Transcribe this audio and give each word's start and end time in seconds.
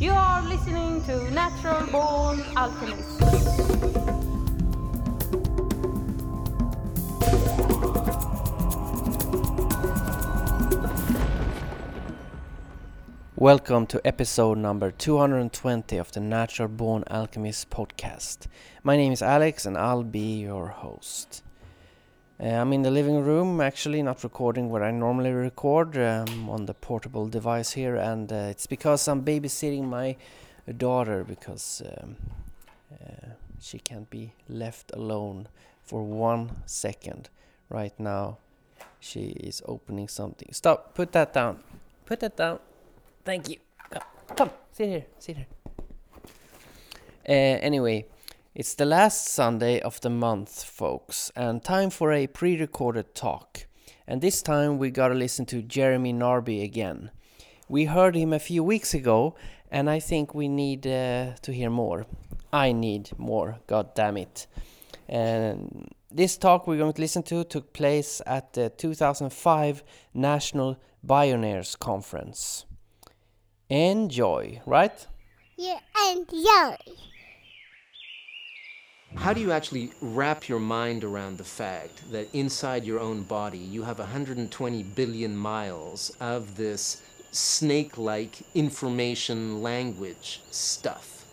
You 0.00 0.12
are 0.12 0.40
listening 0.40 1.04
to 1.04 1.30
Natural 1.30 1.86
Born 1.88 2.42
Alchemist. 2.56 3.20
Welcome 13.36 13.86
to 13.88 14.00
episode 14.02 14.56
number 14.56 14.90
220 14.90 15.98
of 15.98 16.10
the 16.12 16.20
Natural 16.20 16.68
Born 16.68 17.04
Alchemist 17.10 17.68
podcast. 17.68 18.46
My 18.82 18.96
name 18.96 19.12
is 19.12 19.20
Alex 19.20 19.66
and 19.66 19.76
I'll 19.76 20.02
be 20.02 20.40
your 20.40 20.68
host. 20.68 21.42
Uh, 22.42 22.46
I'm 22.46 22.72
in 22.72 22.80
the 22.80 22.90
living 22.90 23.22
room, 23.22 23.60
actually, 23.60 24.02
not 24.02 24.24
recording 24.24 24.70
where 24.70 24.82
I 24.82 24.90
normally 24.90 25.30
record 25.30 25.98
um, 25.98 26.48
on 26.48 26.64
the 26.64 26.72
portable 26.72 27.28
device 27.28 27.72
here, 27.72 27.96
and 27.96 28.32
uh, 28.32 28.48
it's 28.48 28.66
because 28.66 29.06
I'm 29.08 29.22
babysitting 29.22 29.84
my 29.84 30.16
daughter 30.78 31.22
because 31.22 31.82
um, 31.84 32.16
uh, 32.94 33.26
she 33.60 33.78
can't 33.78 34.08
be 34.08 34.32
left 34.48 34.90
alone 34.94 35.48
for 35.82 36.02
one 36.02 36.62
second. 36.64 37.28
Right 37.68 37.92
now, 37.98 38.38
she 39.00 39.20
is 39.20 39.60
opening 39.66 40.08
something. 40.08 40.48
Stop, 40.52 40.94
put 40.94 41.12
that 41.12 41.34
down. 41.34 41.60
Put 42.06 42.20
that 42.20 42.38
down. 42.38 42.58
Thank 43.22 43.50
you. 43.50 43.56
Come, 43.90 44.02
come, 44.34 44.50
sit 44.72 44.88
here, 44.88 45.04
sit 45.18 45.36
here. 45.36 45.46
Uh, 47.28 47.60
anyway, 47.60 48.06
it's 48.54 48.74
the 48.74 48.84
last 48.84 49.28
Sunday 49.28 49.80
of 49.80 50.00
the 50.00 50.10
month, 50.10 50.64
folks, 50.64 51.30
and 51.36 51.62
time 51.62 51.88
for 51.88 52.12
a 52.12 52.26
pre 52.26 52.58
recorded 52.58 53.14
talk. 53.14 53.66
And 54.08 54.20
this 54.20 54.42
time 54.42 54.78
we 54.78 54.90
gotta 54.90 55.14
listen 55.14 55.46
to 55.46 55.62
Jeremy 55.62 56.12
Narby 56.12 56.64
again. 56.64 57.12
We 57.68 57.84
heard 57.84 58.16
him 58.16 58.32
a 58.32 58.40
few 58.40 58.64
weeks 58.64 58.92
ago, 58.92 59.36
and 59.70 59.88
I 59.88 60.00
think 60.00 60.34
we 60.34 60.48
need 60.48 60.84
uh, 60.84 61.34
to 61.42 61.52
hear 61.52 61.70
more. 61.70 62.06
I 62.52 62.72
need 62.72 63.10
more, 63.16 63.60
god 63.68 63.94
damn 63.94 64.16
it. 64.16 64.48
And 65.08 65.88
this 66.10 66.36
talk 66.36 66.66
we're 66.66 66.78
going 66.78 66.92
to 66.92 67.00
listen 67.00 67.22
to 67.24 67.44
took 67.44 67.72
place 67.72 68.20
at 68.26 68.54
the 68.54 68.70
2005 68.70 69.84
National 70.12 70.76
Bioneers 71.06 71.78
Conference. 71.78 72.66
Enjoy, 73.68 74.60
right? 74.66 75.06
Yeah, 75.56 75.78
enjoy. 76.10 76.76
How 79.16 79.32
do 79.32 79.40
you 79.40 79.50
actually 79.50 79.90
wrap 80.00 80.48
your 80.48 80.60
mind 80.60 81.02
around 81.02 81.38
the 81.38 81.44
fact 81.44 82.10
that 82.12 82.28
inside 82.32 82.84
your 82.84 83.00
own 83.00 83.22
body 83.22 83.58
you 83.58 83.82
have 83.82 83.98
120 83.98 84.82
billion 84.82 85.36
miles 85.36 86.10
of 86.20 86.56
this 86.56 87.02
snake 87.32 87.98
like 87.98 88.38
information 88.54 89.62
language 89.62 90.40
stuff? 90.50 91.24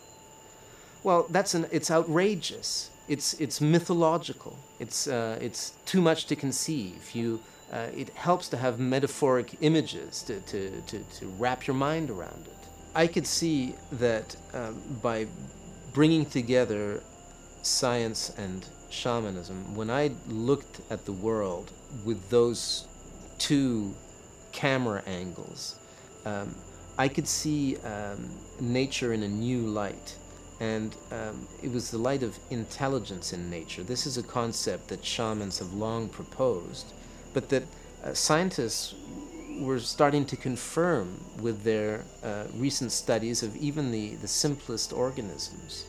Well, 1.04 1.28
that's 1.30 1.54
an, 1.54 1.68
it's 1.72 1.92
outrageous. 1.92 2.90
It's, 3.08 3.36
it's 3.36 3.62
mythological. 3.62 4.58
It's, 4.80 5.08
uh, 5.08 5.38
it's 5.40 5.72
too 5.86 6.02
much 6.02 6.26
to 6.26 6.36
conceive. 6.36 7.12
You, 7.14 7.40
uh, 7.72 7.88
it 7.96 8.10
helps 8.10 8.50
to 8.50 8.58
have 8.58 8.80
metaphoric 8.80 9.56
images 9.62 10.24
to, 10.24 10.42
to, 10.42 10.82
to, 10.82 11.00
to 11.00 11.28
wrap 11.38 11.68
your 11.68 11.76
mind 11.76 12.10
around 12.10 12.48
it. 12.48 12.68
I 12.96 13.06
could 13.06 13.28
see 13.28 13.76
that 13.94 14.36
um, 14.54 14.82
by 15.02 15.28
bringing 15.94 16.26
together 16.26 17.02
science 17.68 18.32
and 18.38 18.66
shamanism, 18.90 19.76
when 19.76 19.90
I 19.90 20.12
looked 20.28 20.82
at 20.90 21.06
the 21.06 21.12
world 21.12 21.72
with 22.06 22.30
those 22.30 22.88
two 23.38 23.94
camera 24.52 25.04
angles, 25.06 25.78
um, 26.26 26.56
I 26.98 27.08
could 27.08 27.28
see 27.28 27.78
um, 27.78 28.30
nature 28.60 29.14
in 29.14 29.24
a 29.24 29.28
new 29.28 29.62
light. 29.62 30.18
And 30.60 30.96
um, 31.12 31.48
it 31.62 31.72
was 31.72 31.92
the 31.92 32.00
light 32.00 32.24
of 32.24 32.40
intelligence 32.50 33.32
in 33.32 33.50
nature. 33.50 33.84
This 33.84 34.08
is 34.08 34.18
a 34.18 34.24
concept 34.24 34.88
that 34.88 35.06
shamans 35.06 35.60
have 35.60 35.72
long 35.74 36.10
proposed, 36.10 36.94
but 37.34 37.50
that 37.50 37.64
uh, 38.04 38.14
scientists 38.14 38.96
were 39.60 39.80
starting 39.80 40.26
to 40.26 40.36
confirm 40.36 41.20
with 41.42 41.64
their 41.64 42.04
uh, 42.24 42.46
recent 42.56 42.92
studies 42.92 43.44
of 43.44 43.56
even 43.56 43.92
the, 43.92 44.16
the 44.16 44.28
simplest 44.28 44.94
organisms. 44.94 45.86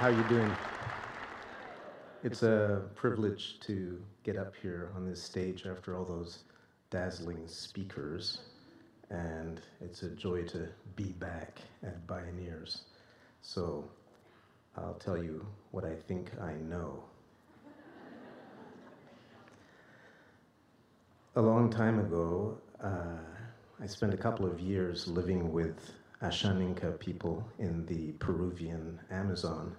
How 0.00 0.06
are 0.06 0.12
you 0.12 0.24
doing? 0.30 0.50
It's 2.24 2.42
a 2.42 2.84
privilege 2.94 3.60
to 3.66 4.00
get 4.24 4.38
up 4.38 4.54
here 4.56 4.90
on 4.96 5.04
this 5.04 5.22
stage 5.22 5.66
after 5.66 5.94
all 5.94 6.06
those 6.06 6.44
dazzling 6.88 7.46
speakers, 7.46 8.38
and 9.10 9.60
it's 9.82 10.02
a 10.02 10.08
joy 10.08 10.44
to 10.44 10.68
be 10.96 11.12
back 11.12 11.60
at 11.82 12.06
Bioneers. 12.06 12.84
So 13.42 13.90
I'll 14.74 14.94
tell 14.94 15.22
you 15.22 15.46
what 15.70 15.84
I 15.84 15.96
think 16.08 16.30
I 16.40 16.54
know. 16.54 17.04
A 21.36 21.42
long 21.42 21.68
time 21.68 21.98
ago, 21.98 22.56
uh, 22.82 23.18
I 23.82 23.86
spent 23.86 24.14
a 24.14 24.16
couple 24.16 24.46
of 24.46 24.60
years 24.60 25.06
living 25.06 25.52
with 25.52 25.92
Ashaninka 26.22 26.98
people 26.98 27.46
in 27.58 27.84
the 27.84 28.12
Peruvian 28.12 28.98
Amazon. 29.10 29.76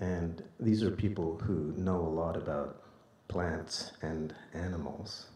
And 0.00 0.42
these 0.58 0.82
are 0.82 0.90
people 0.90 1.38
who 1.38 1.74
know 1.76 2.00
a 2.00 2.08
lot 2.08 2.36
about 2.36 2.82
plants 3.28 3.92
and 4.00 4.34
animals. 4.54 5.26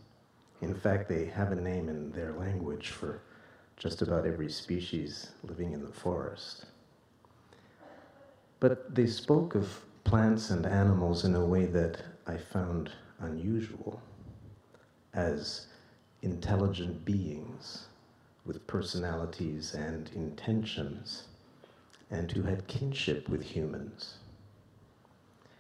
In 0.63 0.75
fact, 0.75 1.09
they 1.09 1.27
have 1.27 1.53
a 1.53 1.57
name 1.57 1.89
in 1.91 2.11
their 2.13 2.33
language 2.33 2.89
for 2.89 3.21
just 3.77 4.01
about 4.01 4.27
every 4.27 4.51
species 4.51 5.33
living 5.43 5.73
in 5.73 5.83
the 5.83 5.93
forest. 5.93 6.65
But 8.59 8.95
they 8.95 9.07
spoke 9.07 9.55
of 9.55 9.85
plants 10.05 10.51
and 10.51 10.65
animals 10.65 11.25
in 11.25 11.35
a 11.35 11.45
way 11.45 11.67
that 11.67 12.03
I 12.27 12.39
found 12.39 12.91
unusual 13.21 14.01
as 15.13 15.67
intelligent 16.23 17.05
beings 17.05 17.87
with 18.47 18.67
personalities 18.67 19.75
and 19.75 20.11
intentions, 20.15 21.25
and 22.11 22.31
who 22.33 22.43
had 22.43 22.67
kinship 22.67 23.29
with 23.29 23.43
humans. 23.43 24.17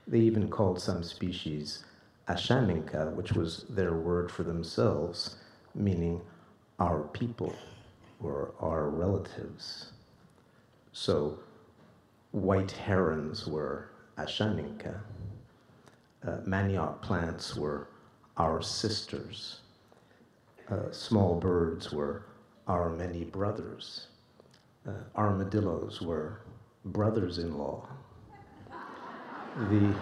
They 0.06 0.20
even 0.20 0.48
called 0.48 0.80
some 0.80 1.02
species 1.02 1.84
Ashaninka, 2.28 3.12
which 3.14 3.32
was 3.32 3.64
their 3.68 3.94
word 3.94 4.30
for 4.30 4.42
themselves, 4.42 5.36
meaning 5.74 6.20
our 6.78 7.02
people 7.02 7.54
or 8.22 8.54
our 8.60 8.88
relatives. 8.88 9.92
So 10.92 11.38
white 12.32 12.70
herons 12.72 13.46
were 13.46 13.90
Ashaninka, 14.18 15.00
uh, 16.26 16.38
manioc 16.46 17.02
plants 17.02 17.56
were 17.56 17.88
our 18.36 18.62
sisters, 18.62 19.60
uh, 20.70 20.90
small 20.90 21.34
birds 21.36 21.92
were 21.92 22.24
our 22.66 22.88
many 22.90 23.24
brothers. 23.24 24.06
Uh, 24.86 24.92
armadillos 25.16 26.00
were 26.00 26.40
brothers 26.86 27.38
in 27.38 27.58
law. 27.58 27.86
The 29.56 29.94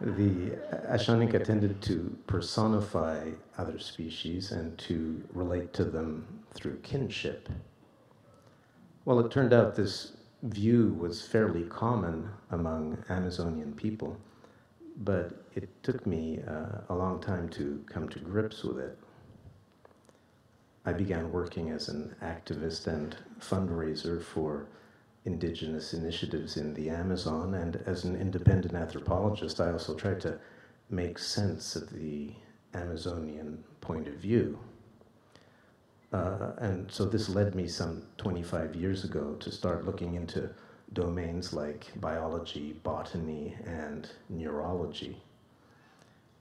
the 0.00 0.50
Ashaninka 0.88 1.42
tended 1.42 1.82
to 1.82 2.16
personify 2.28 3.30
other 3.58 3.78
species 3.80 4.52
and 4.52 4.78
to 4.78 5.24
relate 5.32 5.72
to 5.72 5.84
them 5.84 6.44
through 6.54 6.76
kinship. 6.84 7.48
Well, 9.04 9.18
it 9.18 9.32
turned 9.32 9.52
out 9.52 9.74
this 9.74 10.12
view 10.42 10.96
was 11.00 11.26
fairly 11.26 11.64
common 11.64 12.28
among 12.50 13.02
Amazonian 13.08 13.72
people, 13.72 14.16
but 14.98 15.32
it 15.56 15.68
took 15.82 16.06
me 16.06 16.42
uh, 16.46 16.82
a 16.88 16.94
long 16.94 17.20
time 17.20 17.48
to 17.50 17.82
come 17.86 18.08
to 18.10 18.20
grips 18.20 18.62
with 18.62 18.78
it. 18.78 18.96
I 20.84 20.92
began 20.92 21.32
working 21.32 21.70
as 21.70 21.88
an 21.88 22.14
activist 22.22 22.86
and 22.86 23.16
fundraiser 23.40 24.22
for 24.22 24.66
indigenous 25.26 25.92
initiatives 25.92 26.56
in 26.56 26.72
the 26.74 26.88
Amazon, 26.88 27.54
and 27.54 27.76
as 27.84 28.04
an 28.04 28.16
independent 28.16 28.74
anthropologist, 28.74 29.60
I 29.60 29.72
also 29.72 29.94
tried 29.94 30.20
to 30.22 30.38
make 30.88 31.18
sense 31.18 31.76
of 31.76 31.92
the 31.92 32.32
Amazonian 32.72 33.62
point 33.80 34.06
of 34.06 34.14
view. 34.14 34.58
Uh, 36.12 36.52
and 36.58 36.90
so 36.90 37.04
this 37.04 37.28
led 37.28 37.54
me 37.54 37.66
some 37.66 38.02
25 38.18 38.76
years 38.76 39.04
ago 39.04 39.34
to 39.40 39.50
start 39.50 39.84
looking 39.84 40.14
into 40.14 40.48
domains 40.92 41.52
like 41.52 41.90
biology, 41.96 42.74
botany, 42.84 43.56
and 43.66 44.08
neurology. 44.28 45.20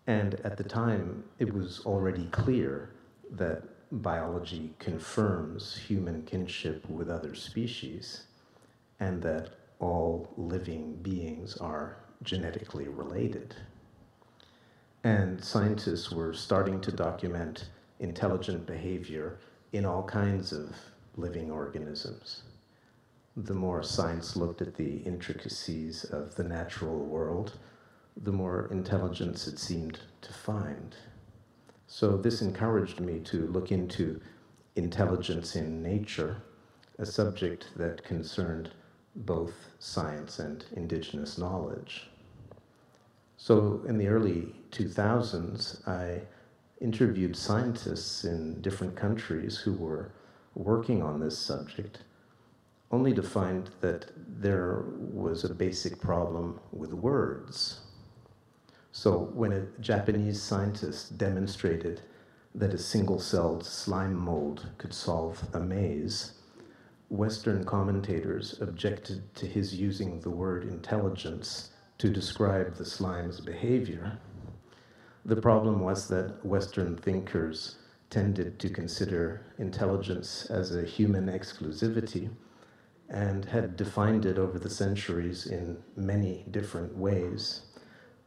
And 0.08 0.36
at 0.44 0.58
the 0.58 0.64
time, 0.64 1.24
it 1.40 1.52
was 1.52 1.82
already 1.86 2.26
clear 2.28 2.92
that 3.32 3.64
biology 3.92 4.74
confirms 4.78 5.76
human 5.76 6.22
kinship 6.24 6.88
with 6.88 7.10
other 7.10 7.34
species, 7.34 8.24
and 9.00 9.22
that 9.22 9.50
all 9.80 10.34
living 10.38 10.96
beings 11.02 11.58
are 11.58 11.98
genetically 12.24 12.88
related. 12.88 13.56
And 15.04 15.44
scientists 15.44 16.12
were 16.12 16.34
starting 16.34 16.82
to 16.82 16.92
document 16.92 17.70
intelligent 18.00 18.66
behavior 18.66 19.38
in 19.74 19.86
all 19.86 20.04
kinds 20.04 20.52
of 20.52 20.76
living 21.16 21.52
organisms. 21.52 22.44
The 23.38 23.54
more 23.54 23.84
science 23.84 24.36
looked 24.36 24.62
at 24.62 24.76
the 24.76 24.98
intricacies 25.00 26.06
of 26.06 26.36
the 26.36 26.44
natural 26.44 26.98
world, 26.98 27.58
the 28.16 28.32
more 28.32 28.68
intelligence 28.72 29.46
it 29.48 29.60
seemed 29.60 30.00
to 30.22 30.34
find. 30.34 30.96
So, 31.88 32.18
this 32.18 32.42
encouraged 32.42 33.00
me 33.00 33.20
to 33.20 33.48
look 33.48 33.72
into 33.72 34.20
intelligence 34.76 35.56
in 35.56 35.84
nature, 35.84 36.38
a 36.98 37.06
subject 37.06 37.68
that 37.76 38.04
concerned 38.04 38.72
both 39.16 39.54
science 39.80 40.40
and 40.40 40.66
indigenous 40.76 41.38
knowledge. 41.38 42.10
So, 43.38 43.82
in 43.88 43.98
the 43.98 44.08
early 44.08 44.56
2000s, 44.72 45.88
I 45.88 46.22
interviewed 46.82 47.36
scientists 47.36 48.24
in 48.24 48.62
different 48.62 48.96
countries 48.96 49.58
who 49.58 49.74
were 49.74 50.12
working 50.56 51.02
on 51.02 51.20
this 51.20 51.38
subject, 51.38 52.00
only 52.92 53.14
to 53.14 53.24
find 53.24 53.70
that 53.82 54.12
there 54.16 54.86
was 54.98 55.44
a 55.44 55.54
basic 55.54 56.00
problem 56.00 56.60
with 56.72 56.94
words. 56.94 57.82
So, 58.92 59.30
when 59.34 59.52
a 59.52 59.66
Japanese 59.82 60.42
scientist 60.42 61.18
demonstrated 61.18 62.02
that 62.56 62.74
a 62.74 62.78
single 62.78 63.20
celled 63.20 63.66
slime 63.66 64.16
mold 64.16 64.70
could 64.78 64.94
solve 64.94 65.44
a 65.54 65.60
maze, 65.60 66.35
Western 67.10 67.64
commentators 67.64 68.60
objected 68.62 69.34
to 69.36 69.46
his 69.46 69.76
using 69.76 70.20
the 70.20 70.30
word 70.30 70.64
intelligence 70.64 71.72
to 71.98 72.10
describe 72.10 72.76
the 72.76 72.86
slime's 72.86 73.40
behavior. 73.40 74.20
The 75.24 75.36
problem 75.36 75.80
was 75.80 76.08
that 76.10 76.46
Western 76.46 76.98
thinkers 76.98 77.78
tended 78.10 78.60
to 78.60 78.70
consider 78.70 79.46
intelligence 79.58 80.46
as 80.48 80.76
a 80.76 80.84
human 80.84 81.28
exclusivity 81.28 82.30
and 83.10 83.46
had 83.46 83.76
defined 83.76 84.26
it 84.26 84.38
over 84.38 84.60
the 84.60 84.70
centuries 84.70 85.46
in 85.46 85.78
many 85.96 86.46
different 86.52 86.98
ways 86.98 87.62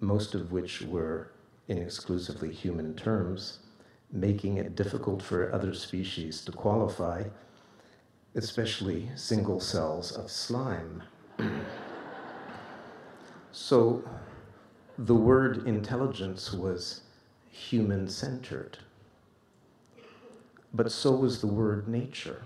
most 0.00 0.34
of 0.34 0.52
which 0.52 0.82
were 0.82 1.32
in 1.66 1.78
exclusively 1.78 2.52
human 2.52 2.94
terms, 2.94 3.60
making 4.10 4.56
it 4.56 4.76
difficult 4.76 5.22
for 5.22 5.52
other 5.52 5.74
species 5.74 6.44
to 6.44 6.52
qualify, 6.52 7.24
especially 8.38 9.10
single 9.16 9.58
cells 9.58 10.12
of 10.12 10.30
slime. 10.30 11.02
so 13.52 14.02
the 14.96 15.14
word 15.14 15.66
intelligence 15.66 16.52
was 16.52 17.00
human 17.50 18.08
centered, 18.08 18.78
but 20.72 20.92
so 20.92 21.10
was 21.10 21.40
the 21.40 21.48
word 21.48 21.88
nature. 21.88 22.42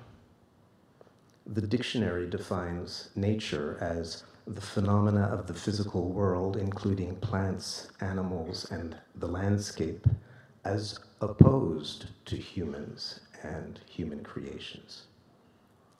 The 1.46 1.60
dictionary 1.60 2.28
defines 2.28 3.10
nature 3.14 3.76
as 3.78 4.24
the 4.46 4.62
phenomena 4.62 5.24
of 5.26 5.46
the 5.46 5.54
physical 5.54 6.08
world, 6.08 6.56
including 6.56 7.16
plants, 7.16 7.88
animals, 8.00 8.70
and 8.70 8.96
the 9.16 9.28
landscape, 9.28 10.06
as 10.64 10.98
opposed 11.20 12.06
to 12.24 12.36
humans 12.36 13.20
and 13.42 13.78
human 13.86 14.22
creations. 14.24 15.02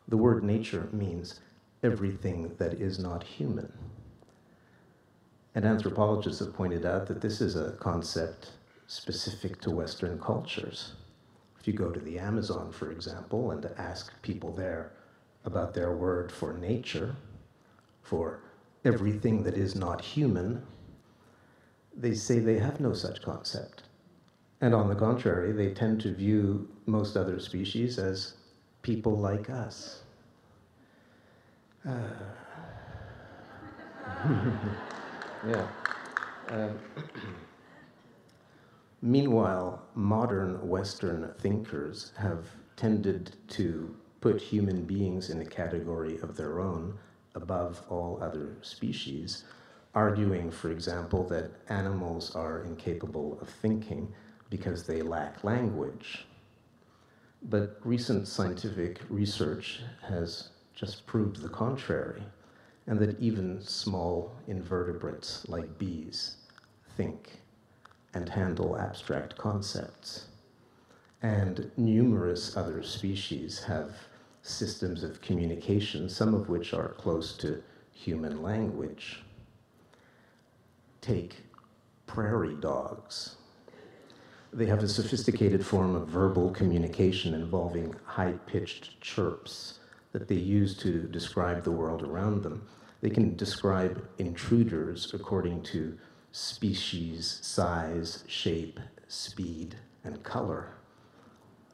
The 0.08 0.16
word 0.16 0.43
nature 0.44 0.88
means 0.93 1.40
everything 1.82 2.54
that 2.58 2.75
is 2.75 2.99
not 2.99 3.22
human. 3.22 3.72
And 5.54 5.64
anthropologists 5.64 6.40
have 6.40 6.54
pointed 6.54 6.87
out 6.87 7.06
that 7.06 7.20
this 7.20 7.40
is 7.40 7.56
a 7.56 7.72
concept 7.72 8.52
specific 8.87 9.60
to 9.62 9.70
Western 9.70 10.19
cultures. 10.19 10.93
If 11.58 11.66
you 11.66 11.75
go 11.75 11.90
to 11.90 12.00
the 12.00 12.19
Amazon, 12.19 12.72
for 12.72 12.90
example, 12.90 13.50
and 13.52 13.64
ask 13.76 14.12
people 14.22 14.52
there 14.52 14.93
about 15.44 15.75
their 15.75 15.93
word 15.93 16.32
for 16.32 16.54
nature, 16.54 17.14
for 18.02 18.40
everything 18.84 19.43
that 19.44 19.56
is 19.56 19.75
not 19.75 20.00
human, 20.00 20.62
they 21.96 22.14
say 22.14 22.38
they 22.38 22.58
have 22.58 22.81
no 22.81 22.93
such 22.93 23.22
concept. 23.22 23.84
And 24.60 24.75
on 24.75 24.88
the 24.88 24.94
contrary, 24.94 25.52
they 25.52 25.72
tend 25.72 26.00
to 26.02 26.14
view 26.14 26.69
most 26.87 27.16
other 27.16 27.38
species 27.38 27.99
as 27.99 28.34
people 28.82 29.17
like 29.17 29.50
us. 29.50 30.02
Uh. 31.88 31.93
yeah. 35.49 35.67
Um, 36.49 36.79
meanwhile, 39.02 39.82
modern 39.94 40.67
Western 40.69 41.32
thinkers 41.38 42.12
have 42.17 42.46
tended 42.76 43.37
to 43.49 43.94
put 44.20 44.40
human 44.40 44.85
beings 44.85 45.31
in 45.31 45.40
a 45.40 45.44
category 45.44 46.19
of 46.20 46.37
their 46.37 46.61
own 46.61 46.96
above 47.35 47.82
all 47.88 48.19
other 48.23 48.56
species, 48.62 49.44
arguing, 49.94 50.50
for 50.50 50.70
example, 50.70 51.25
that 51.25 51.50
animals 51.69 52.35
are 52.35 52.62
incapable 52.62 53.38
of 53.40 53.49
thinking 53.49 54.12
because 54.50 54.85
they 54.85 55.02
lack 55.02 55.43
language. 55.43 56.26
But 57.44 57.81
recent 57.85 58.29
scientific 58.29 59.00
research 59.09 59.81
has 60.03 60.50
just 60.75 61.06
proved 61.06 61.43
the 61.43 61.49
contrary, 61.49 62.23
and 62.87 62.99
that 63.00 63.19
even 63.21 63.61
small 63.61 64.33
invertebrates 64.47 65.49
like 65.49 65.79
bees 65.79 66.37
think 66.97 67.41
and 68.15 68.29
handle 68.29 68.79
abstract 68.79 69.37
concepts. 69.37 70.27
And 71.23 71.71
numerous 71.77 72.56
other 72.56 72.83
species 72.83 73.62
have 73.65 73.95
systems 74.43 75.05
of 75.05 75.21
communication, 75.21 76.09
some 76.09 76.35
of 76.35 76.49
which 76.49 76.75
are 76.75 76.88
close 76.91 77.37
to 77.38 77.62
human 77.93 78.43
language. 78.43 79.23
Take 81.00 81.37
prairie 82.06 82.56
dogs. 82.56 83.37
They 84.52 84.66
have 84.66 84.82
a 84.82 84.88
sophisticated 84.88 85.64
form 85.64 85.94
of 85.94 86.08
verbal 86.08 86.50
communication 86.50 87.34
involving 87.34 87.94
high 88.04 88.34
pitched 88.46 89.00
chirps 89.00 89.78
that 90.12 90.28
they 90.28 90.34
use 90.34 90.76
to 90.78 91.04
describe 91.08 91.64
the 91.64 91.70
world 91.70 92.02
around 92.02 92.43
them. 92.43 92.66
They 93.00 93.10
can 93.10 93.34
describe 93.34 94.06
intruders 94.19 95.14
according 95.14 95.62
to 95.64 95.97
species, 96.32 97.38
size, 97.42 98.25
shape, 98.26 98.78
speed, 99.09 99.76
and 100.04 100.23
color. 100.23 100.75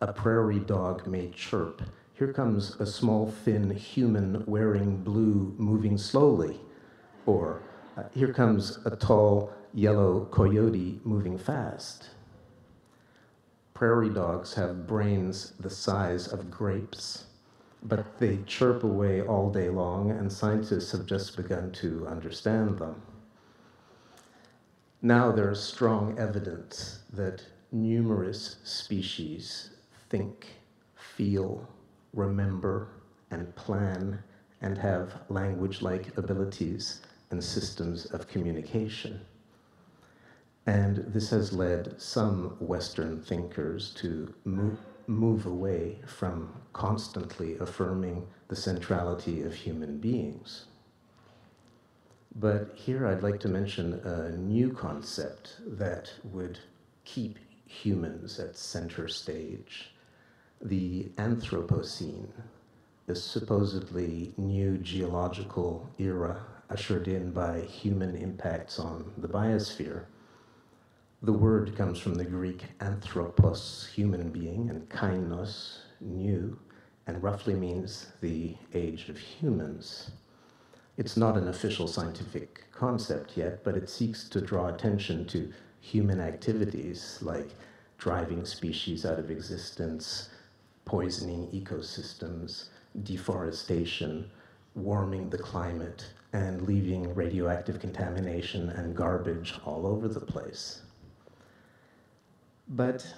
A 0.00 0.12
prairie 0.12 0.60
dog 0.60 1.06
may 1.06 1.30
chirp 1.30 1.82
here 2.18 2.32
comes 2.32 2.74
a 2.80 2.86
small, 2.86 3.30
thin 3.30 3.70
human 3.70 4.42
wearing 4.44 4.96
blue 4.96 5.54
moving 5.56 5.96
slowly. 5.96 6.58
Or 7.26 7.62
uh, 7.96 8.02
here 8.12 8.32
comes 8.32 8.80
a 8.84 8.96
tall, 8.96 9.52
yellow 9.72 10.26
coyote 10.32 11.00
moving 11.04 11.38
fast. 11.38 12.08
Prairie 13.78 14.10
dogs 14.10 14.54
have 14.54 14.88
brains 14.88 15.52
the 15.60 15.70
size 15.70 16.26
of 16.26 16.50
grapes, 16.50 17.26
but 17.84 18.18
they 18.18 18.38
chirp 18.44 18.82
away 18.82 19.22
all 19.22 19.52
day 19.52 19.68
long, 19.68 20.10
and 20.10 20.32
scientists 20.32 20.90
have 20.90 21.06
just 21.06 21.36
begun 21.36 21.70
to 21.70 22.04
understand 22.08 22.76
them. 22.80 23.00
Now 25.00 25.30
there's 25.30 25.62
strong 25.62 26.18
evidence 26.18 27.02
that 27.12 27.44
numerous 27.70 28.56
species 28.64 29.70
think, 30.10 30.48
feel, 30.96 31.64
remember, 32.12 32.88
and 33.30 33.54
plan, 33.54 34.18
and 34.60 34.76
have 34.76 35.20
language 35.28 35.82
like 35.82 36.18
abilities 36.18 37.00
and 37.30 37.44
systems 37.44 38.06
of 38.06 38.26
communication. 38.26 39.20
And 40.68 40.98
this 41.14 41.30
has 41.30 41.54
led 41.54 41.98
some 41.98 42.50
Western 42.60 43.22
thinkers 43.22 43.94
to 43.94 44.34
move, 44.44 44.78
move 45.06 45.46
away 45.46 46.00
from 46.04 46.52
constantly 46.74 47.56
affirming 47.56 48.26
the 48.48 48.54
centrality 48.54 49.40
of 49.40 49.54
human 49.54 49.96
beings. 49.96 50.66
But 52.36 52.72
here 52.74 53.06
I'd 53.06 53.22
like 53.22 53.40
to 53.40 53.48
mention 53.48 53.94
a 54.04 54.36
new 54.36 54.70
concept 54.70 55.56
that 55.66 56.12
would 56.22 56.58
keep 57.06 57.38
humans 57.64 58.38
at 58.38 58.58
center 58.58 59.08
stage 59.08 59.94
the 60.60 61.04
Anthropocene, 61.16 62.28
the 63.06 63.14
supposedly 63.14 64.34
new 64.36 64.76
geological 64.76 65.88
era 65.96 66.44
ushered 66.68 67.08
in 67.08 67.30
by 67.30 67.62
human 67.62 68.14
impacts 68.14 68.78
on 68.78 69.10
the 69.16 69.28
biosphere. 69.28 70.04
The 71.20 71.32
word 71.32 71.74
comes 71.74 71.98
from 71.98 72.14
the 72.14 72.24
Greek 72.24 72.62
anthropos, 72.80 73.88
human 73.92 74.30
being, 74.30 74.70
and 74.70 74.88
kainos, 74.88 75.78
new, 76.00 76.56
and 77.08 77.20
roughly 77.20 77.54
means 77.54 78.12
the 78.20 78.56
age 78.72 79.08
of 79.08 79.18
humans. 79.18 80.12
It's 80.96 81.16
not 81.16 81.36
an 81.36 81.48
official 81.48 81.88
scientific 81.88 82.66
concept 82.70 83.36
yet, 83.36 83.64
but 83.64 83.76
it 83.76 83.90
seeks 83.90 84.28
to 84.28 84.40
draw 84.40 84.68
attention 84.68 85.26
to 85.26 85.52
human 85.80 86.20
activities 86.20 87.18
like 87.20 87.50
driving 87.98 88.44
species 88.44 89.04
out 89.04 89.18
of 89.18 89.28
existence, 89.28 90.28
poisoning 90.84 91.48
ecosystems, 91.48 92.68
deforestation, 93.02 94.30
warming 94.76 95.30
the 95.30 95.38
climate, 95.38 96.06
and 96.32 96.62
leaving 96.62 97.12
radioactive 97.12 97.80
contamination 97.80 98.68
and 98.70 98.94
garbage 98.94 99.54
all 99.64 99.84
over 99.84 100.06
the 100.06 100.20
place. 100.20 100.82
But 102.70 103.14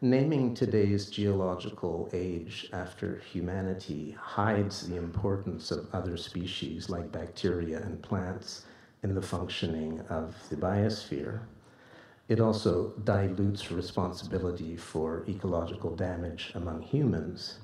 naming 0.00 0.54
today's 0.54 1.10
geological 1.10 2.08
age 2.12 2.68
after 2.72 3.16
humanity 3.18 4.12
hides 4.12 4.86
the 4.86 4.96
importance 4.96 5.72
of 5.72 5.92
other 5.92 6.16
species 6.16 6.88
like 6.88 7.10
bacteria 7.10 7.80
and 7.80 8.00
plants 8.00 8.64
in 9.02 9.16
the 9.16 9.22
functioning 9.22 10.00
of 10.08 10.36
the 10.48 10.54
biosphere. 10.54 11.40
It 12.28 12.38
also 12.38 12.90
dilutes 13.02 13.72
responsibility 13.72 14.76
for 14.76 15.24
ecological 15.28 15.96
damage 15.96 16.52
among 16.54 16.82
humans. 16.82 17.58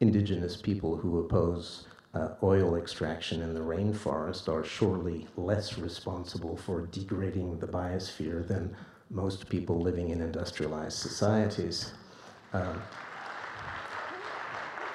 Indigenous 0.00 0.56
people 0.56 0.96
who 0.96 1.20
oppose 1.20 1.86
uh, 2.14 2.30
oil 2.42 2.74
extraction 2.74 3.40
in 3.40 3.54
the 3.54 3.60
rainforest 3.60 4.48
are 4.48 4.64
surely 4.64 5.28
less 5.36 5.78
responsible 5.78 6.56
for 6.56 6.86
degrading 6.86 7.60
the 7.60 7.68
biosphere 7.68 8.44
than 8.46 8.74
most 9.10 9.48
people 9.48 9.80
living 9.80 10.10
in 10.10 10.20
industrialized 10.20 10.98
societies. 10.98 11.92
Um, 12.52 12.82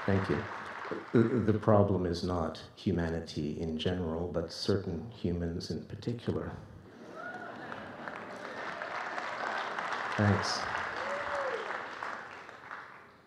thank 0.05 0.29
you. 0.29 0.43
The, 1.13 1.53
problem 1.53 2.05
is 2.05 2.23
not 2.23 2.59
humanity 2.75 3.57
in 3.59 3.77
general, 3.77 4.27
but 4.27 4.51
certain 4.51 5.09
humans 5.09 5.71
in 5.71 5.83
particular. 5.85 6.51
Thanks. 10.17 10.59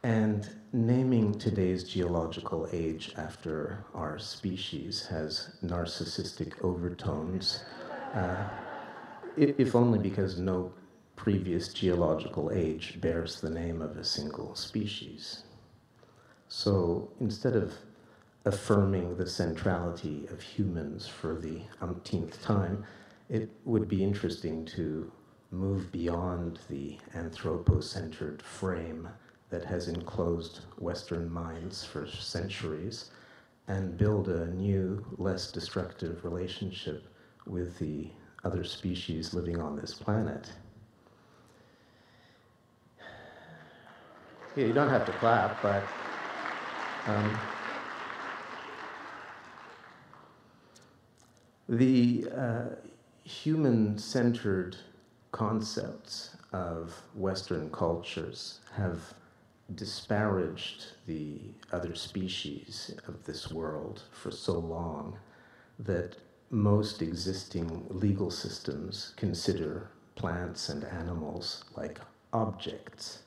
And 0.04 0.48
naming 0.72 1.36
today's 1.36 1.82
geological 1.82 2.68
age 2.72 3.12
after 3.16 3.84
our 3.94 4.20
species 4.20 5.04
has 5.06 5.56
narcissistic 5.64 6.62
overtones. 6.62 7.64
Uh, 8.14 8.44
if 9.36 9.74
only 9.74 9.98
because 9.98 10.38
no 10.38 10.72
previous 11.16 11.72
geological 11.72 12.50
age 12.52 13.00
bears 13.00 13.40
the 13.40 13.50
name 13.50 13.82
of 13.82 13.96
a 13.96 14.04
single 14.04 14.54
species. 14.54 15.44
So 16.48 17.10
instead 17.20 17.56
of 17.56 17.74
affirming 18.44 19.16
the 19.16 19.26
centrality 19.26 20.26
of 20.30 20.40
humans 20.40 21.06
for 21.06 21.34
the 21.34 21.62
umpteenth 21.80 22.40
time, 22.42 22.84
it 23.28 23.50
would 23.64 23.88
be 23.88 24.04
interesting 24.04 24.64
to 24.66 25.10
move 25.50 25.90
beyond 25.90 26.60
the 26.68 26.98
anthropocentered 27.14 28.40
frame 28.42 29.08
that 29.50 29.64
has 29.64 29.88
enclosed 29.88 30.60
Western 30.78 31.30
minds 31.32 31.84
for 31.84 32.06
centuries 32.06 33.10
and 33.68 33.96
build 33.96 34.28
a 34.28 34.46
new, 34.54 35.04
less 35.18 35.50
destructive 35.50 36.24
relationship 36.24 37.08
with 37.46 37.78
the 37.78 38.10
other 38.44 38.64
species 38.64 39.34
living 39.34 39.60
on 39.60 39.76
this 39.76 39.94
planet. 39.94 40.50
Yeah, 44.56 44.66
you 44.66 44.72
don't 44.72 44.88
have 44.88 45.04
to 45.06 45.12
clap, 45.12 45.60
but 45.60 45.82
um, 47.06 47.38
the 51.68 52.26
uh, 52.34 52.64
human 53.24 53.98
centered 53.98 54.76
concepts 55.32 56.36
of 56.52 56.94
Western 57.14 57.68
cultures 57.70 58.60
have 58.74 59.14
disparaged 59.74 60.92
the 61.06 61.40
other 61.72 61.94
species 61.94 62.94
of 63.08 63.24
this 63.24 63.50
world 63.50 64.04
for 64.12 64.30
so 64.30 64.58
long 64.58 65.18
that 65.78 66.16
most 66.50 67.02
existing 67.02 67.86
legal 67.90 68.30
systems 68.30 69.12
consider 69.16 69.90
plants 70.14 70.68
and 70.68 70.84
animals 70.84 71.64
like 71.76 72.00
objects, 72.32 73.22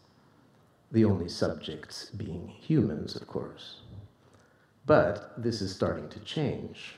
the 0.91 1.05
only 1.05 1.29
subjects 1.29 2.09
being 2.11 2.47
humans, 2.47 3.15
of 3.15 3.27
course. 3.27 3.81
But 4.85 5.33
this 5.38 5.61
is 5.61 5.73
starting 5.73 6.09
to 6.09 6.19
change. 6.19 6.95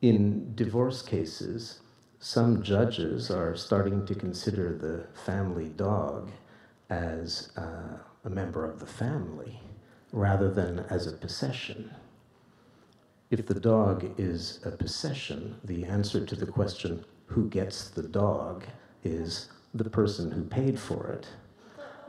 In 0.00 0.54
divorce 0.54 1.02
cases, 1.02 1.80
some 2.18 2.62
judges 2.62 3.30
are 3.30 3.54
starting 3.54 4.04
to 4.06 4.14
consider 4.14 4.76
the 4.76 5.06
family 5.24 5.68
dog 5.68 6.30
as 6.90 7.50
uh, 7.56 7.98
a 8.24 8.30
member 8.30 8.64
of 8.64 8.80
the 8.80 8.86
family 8.86 9.60
rather 10.12 10.50
than 10.50 10.80
as 10.90 11.06
a 11.06 11.12
possession. 11.12 11.94
If 13.30 13.46
the 13.46 13.60
dog 13.60 14.14
is 14.16 14.60
a 14.64 14.70
possession, 14.70 15.60
the 15.62 15.84
answer 15.84 16.24
to 16.24 16.34
the 16.34 16.46
question, 16.46 17.04
who 17.26 17.46
gets 17.50 17.90
the 17.90 18.02
dog, 18.02 18.64
is 19.04 19.50
the 19.74 19.90
person 19.90 20.30
who 20.30 20.44
paid 20.44 20.80
for 20.80 21.08
it. 21.08 21.26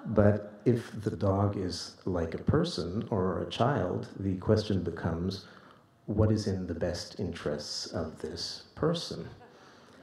But 0.05 0.61
if 0.63 0.91
the 1.03 1.11
dog 1.11 1.57
is 1.57 1.97
like 2.05 2.35
a 2.35 2.38
person 2.38 3.05
or 3.11 3.41
a 3.41 3.49
child, 3.49 4.07
the 4.17 4.35
question 4.38 4.81
becomes, 4.81 5.45
what 6.05 6.31
is 6.31 6.47
in 6.47 6.67
the 6.67 6.73
best 6.73 7.19
interests 7.19 7.88
of 7.88 8.19
this 8.19 8.63
person? 8.75 9.27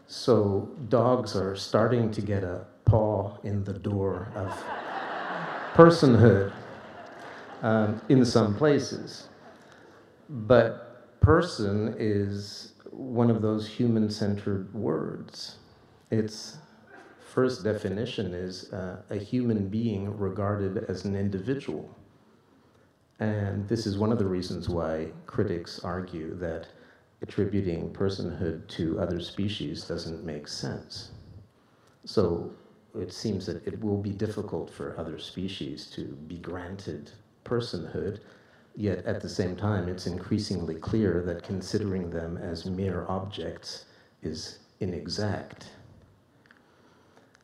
So 0.06 0.68
dogs 0.90 1.34
are 1.34 1.56
starting 1.56 2.10
to 2.10 2.20
get 2.20 2.44
a 2.44 2.66
paw 2.84 3.38
in 3.42 3.64
the 3.64 3.72
door 3.72 4.28
of 4.34 4.52
personhood 5.72 6.52
um, 7.62 8.02
in 8.10 8.22
some 8.26 8.54
places. 8.54 9.28
But 10.28 10.85
person 11.26 11.92
is 11.98 12.74
one 12.92 13.30
of 13.30 13.42
those 13.42 13.66
human 13.66 14.08
centered 14.08 14.72
words. 14.72 15.56
Its 16.12 16.58
first 17.18 17.64
definition 17.64 18.32
is 18.32 18.72
uh, 18.72 19.02
a 19.10 19.16
human 19.16 19.68
being 19.68 20.16
regarded 20.16 20.84
as 20.88 21.04
an 21.04 21.16
individual. 21.16 21.90
And 23.18 23.66
this 23.66 23.88
is 23.88 23.98
one 23.98 24.12
of 24.12 24.20
the 24.20 24.24
reasons 24.24 24.68
why 24.68 25.08
critics 25.26 25.80
argue 25.80 26.32
that 26.36 26.68
attributing 27.22 27.92
personhood 27.92 28.68
to 28.68 29.00
other 29.00 29.18
species 29.18 29.82
doesn't 29.82 30.24
make 30.24 30.46
sense. 30.46 31.10
So 32.04 32.52
it 32.94 33.12
seems 33.12 33.46
that 33.46 33.66
it 33.66 33.82
will 33.82 34.00
be 34.00 34.10
difficult 34.10 34.70
for 34.70 34.96
other 34.96 35.18
species 35.18 35.90
to 35.96 36.04
be 36.28 36.38
granted 36.38 37.10
personhood 37.44 38.20
Yet 38.76 39.06
at 39.06 39.22
the 39.22 39.28
same 39.28 39.56
time, 39.56 39.88
it's 39.88 40.06
increasingly 40.06 40.74
clear 40.74 41.22
that 41.22 41.42
considering 41.42 42.10
them 42.10 42.36
as 42.36 42.66
mere 42.66 43.06
objects 43.08 43.86
is 44.22 44.58
inexact. 44.80 45.68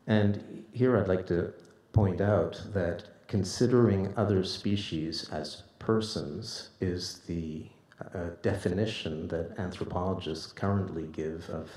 And 0.05 0.63
here 0.71 0.95
I'd 0.95 1.07
like 1.07 1.25
to 1.27 1.53
point 1.91 2.21
out 2.21 2.61
that 2.73 3.27
considering 3.27 4.13
other 4.15 4.43
species 4.43 5.27
as 5.31 5.63
persons 5.79 6.69
is 6.79 7.21
the 7.25 7.65
uh, 8.13 8.29
definition 8.43 9.27
that 9.29 9.57
anthropologists 9.57 10.51
currently 10.51 11.07
give 11.07 11.49
of 11.49 11.71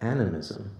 animism. 0.00 0.70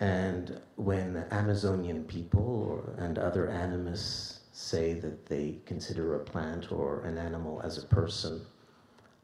And 0.00 0.60
when 0.76 1.26
Amazonian 1.30 2.04
people 2.04 2.42
or, 2.68 2.94
and 3.04 3.18
other 3.18 3.46
animists 3.46 4.39
say 4.52 4.94
that 4.94 5.26
they 5.26 5.58
consider 5.66 6.16
a 6.16 6.24
plant 6.24 6.72
or 6.72 7.02
an 7.02 7.18
animal 7.18 7.60
as 7.62 7.78
a 7.78 7.86
person, 7.86 8.40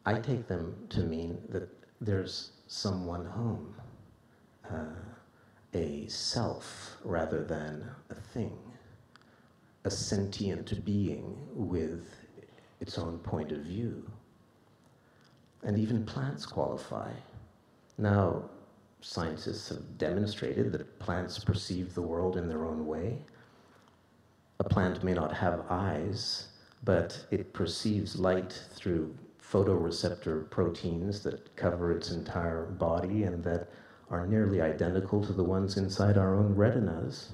I 0.05 0.21
take 0.21 0.47
them 0.47 0.87
to 0.91 1.01
mean 1.01 1.39
that 1.49 1.69
there's 2.01 2.53
someone 2.69 3.27
home, 3.27 3.75
uh, 4.71 4.85
a 5.75 6.07
self 6.07 6.97
rather 7.05 7.43
than 7.43 7.89
a 8.11 8.15
thing, 8.15 8.57
a 9.85 9.91
sentient 9.91 10.85
being 10.85 11.37
with 11.53 12.15
its 12.81 12.99
own 12.99 13.19
point 13.19 13.53
of 13.53 13.61
view. 13.61 14.09
And 15.63 15.79
even 15.79 16.05
plants 16.05 16.47
qualify. 16.47 17.11
Now, 17.99 18.51
scientists 19.01 19.71
have 19.71 19.99
demonstrated 19.99 20.71
that 20.73 20.99
plants 20.99 21.39
perceive 21.39 21.95
the 21.95 22.03
world 22.03 22.37
in 22.37 22.49
their 22.49 22.65
own 22.65 22.87
way 22.87 23.19
a 24.59 24.65
plant 24.65 25.05
may 25.05 25.15
not 25.15 25.33
have 25.35 25.65
eyes, 25.71 26.49
but 26.85 27.27
it 27.31 27.53
perceives 27.53 28.19
light 28.19 28.63
through 28.73 29.15
photoreceptor 29.43 30.49
proteins 30.51 31.23
that 31.23 31.55
cover 31.57 31.93
its 31.93 32.11
entire 32.11 32.67
body 32.67 33.25
and 33.25 33.45
that 33.45 33.69
are 34.11 34.27
nearly 34.27 34.61
identical 34.61 35.25
to 35.25 35.33
the 35.33 35.45
ones 35.45 35.77
inside 35.77 36.17
our 36.19 36.35
own 36.37 36.55
retinas. 36.55 37.33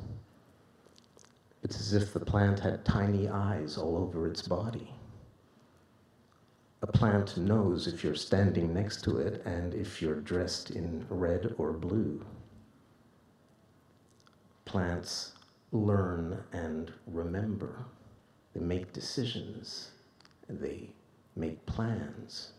It's 1.62 1.78
as 1.80 1.92
if 1.92 2.12
the 2.12 2.20
plant 2.20 2.60
had 2.60 2.84
tiny 2.84 3.28
eyes 3.28 3.78
all 3.78 3.96
over 3.96 4.26
its 4.28 4.42
body. 4.42 4.92
a 6.82 6.86
plant 6.86 7.36
knows 7.36 7.86
if 7.86 8.02
you're 8.02 8.14
standing 8.14 8.74
next 8.74 9.04
to 9.04 9.18
it 9.18 9.42
and 9.46 9.72
if 9.74 10.02
you're 10.02 10.20
dressed 10.20 10.70
in 10.70 11.06
red 11.08 11.54
or 11.58 11.72
blue. 11.72 12.24
Plants 14.64 15.31
learn 15.72 16.38
and 16.52 16.92
remember. 17.06 17.86
They 18.54 18.60
make 18.60 18.92
decisions. 18.92 19.92
They 20.48 20.90
make 21.34 21.64
plans. 21.66 22.52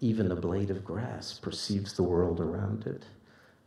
Even 0.00 0.32
a 0.32 0.36
blade 0.36 0.70
of 0.70 0.84
grass 0.84 1.38
perceives 1.38 1.92
the 1.92 2.02
world 2.02 2.40
around 2.40 2.86
it, 2.86 3.04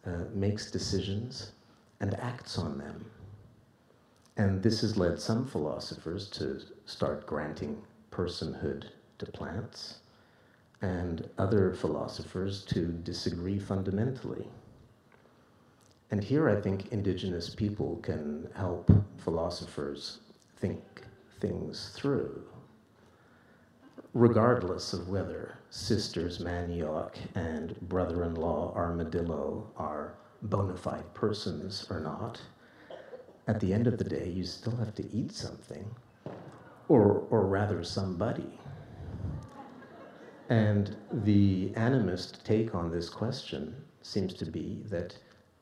uh, 0.05 0.25
makes 0.33 0.71
decisions, 0.71 1.51
and 1.99 2.15
acts 2.15 2.57
on 2.57 2.77
them. 2.77 3.05
And 4.37 4.63
this 4.63 4.81
has 4.81 4.97
led 4.97 5.19
some 5.19 5.45
philosophers 5.45 6.29
to 6.31 6.61
start 6.85 7.25
granting 7.27 7.81
personhood 8.11 8.85
to 9.17 9.25
plants, 9.25 9.99
and 10.81 11.29
other 11.37 11.73
philosophers 11.73 12.63
to 12.65 12.87
disagree 12.87 13.59
fundamentally. 13.59 14.47
And 16.11 16.23
here 16.23 16.49
I 16.49 16.59
think 16.59 16.91
indigenous 16.91 17.53
people 17.53 17.97
can 18.01 18.49
help 18.55 18.91
philosophers 19.17 20.21
think 20.57 20.81
things 21.39 21.91
through, 21.95 22.43
regardless 24.13 24.93
of 24.93 25.07
whether 25.07 25.59
sisters 25.69 26.39
Manioc 26.39 27.15
and 27.35 27.79
brother 27.81 28.23
in 28.23 28.33
law 28.35 28.73
Armadillo 28.75 29.71
are 29.77 30.15
bona 30.41 30.75
fide 30.75 31.13
persons 31.13 31.85
or 31.89 31.99
not. 31.99 32.41
At 33.47 33.59
the 33.59 33.73
end 33.73 33.87
of 33.87 33.97
the 33.97 34.03
day, 34.03 34.29
you 34.29 34.45
still 34.45 34.75
have 34.77 34.95
to 34.95 35.11
eat 35.11 35.31
something, 35.31 35.85
or, 36.87 37.27
or 37.29 37.45
rather, 37.47 37.83
somebody. 37.83 38.59
And 40.49 40.95
the 41.11 41.69
animist 41.75 42.43
take 42.43 42.73
on 42.73 42.89
this 42.91 43.09
question 43.09 43.75
seems 44.01 44.33
to 44.35 44.45
be 44.45 44.81
that 44.89 45.15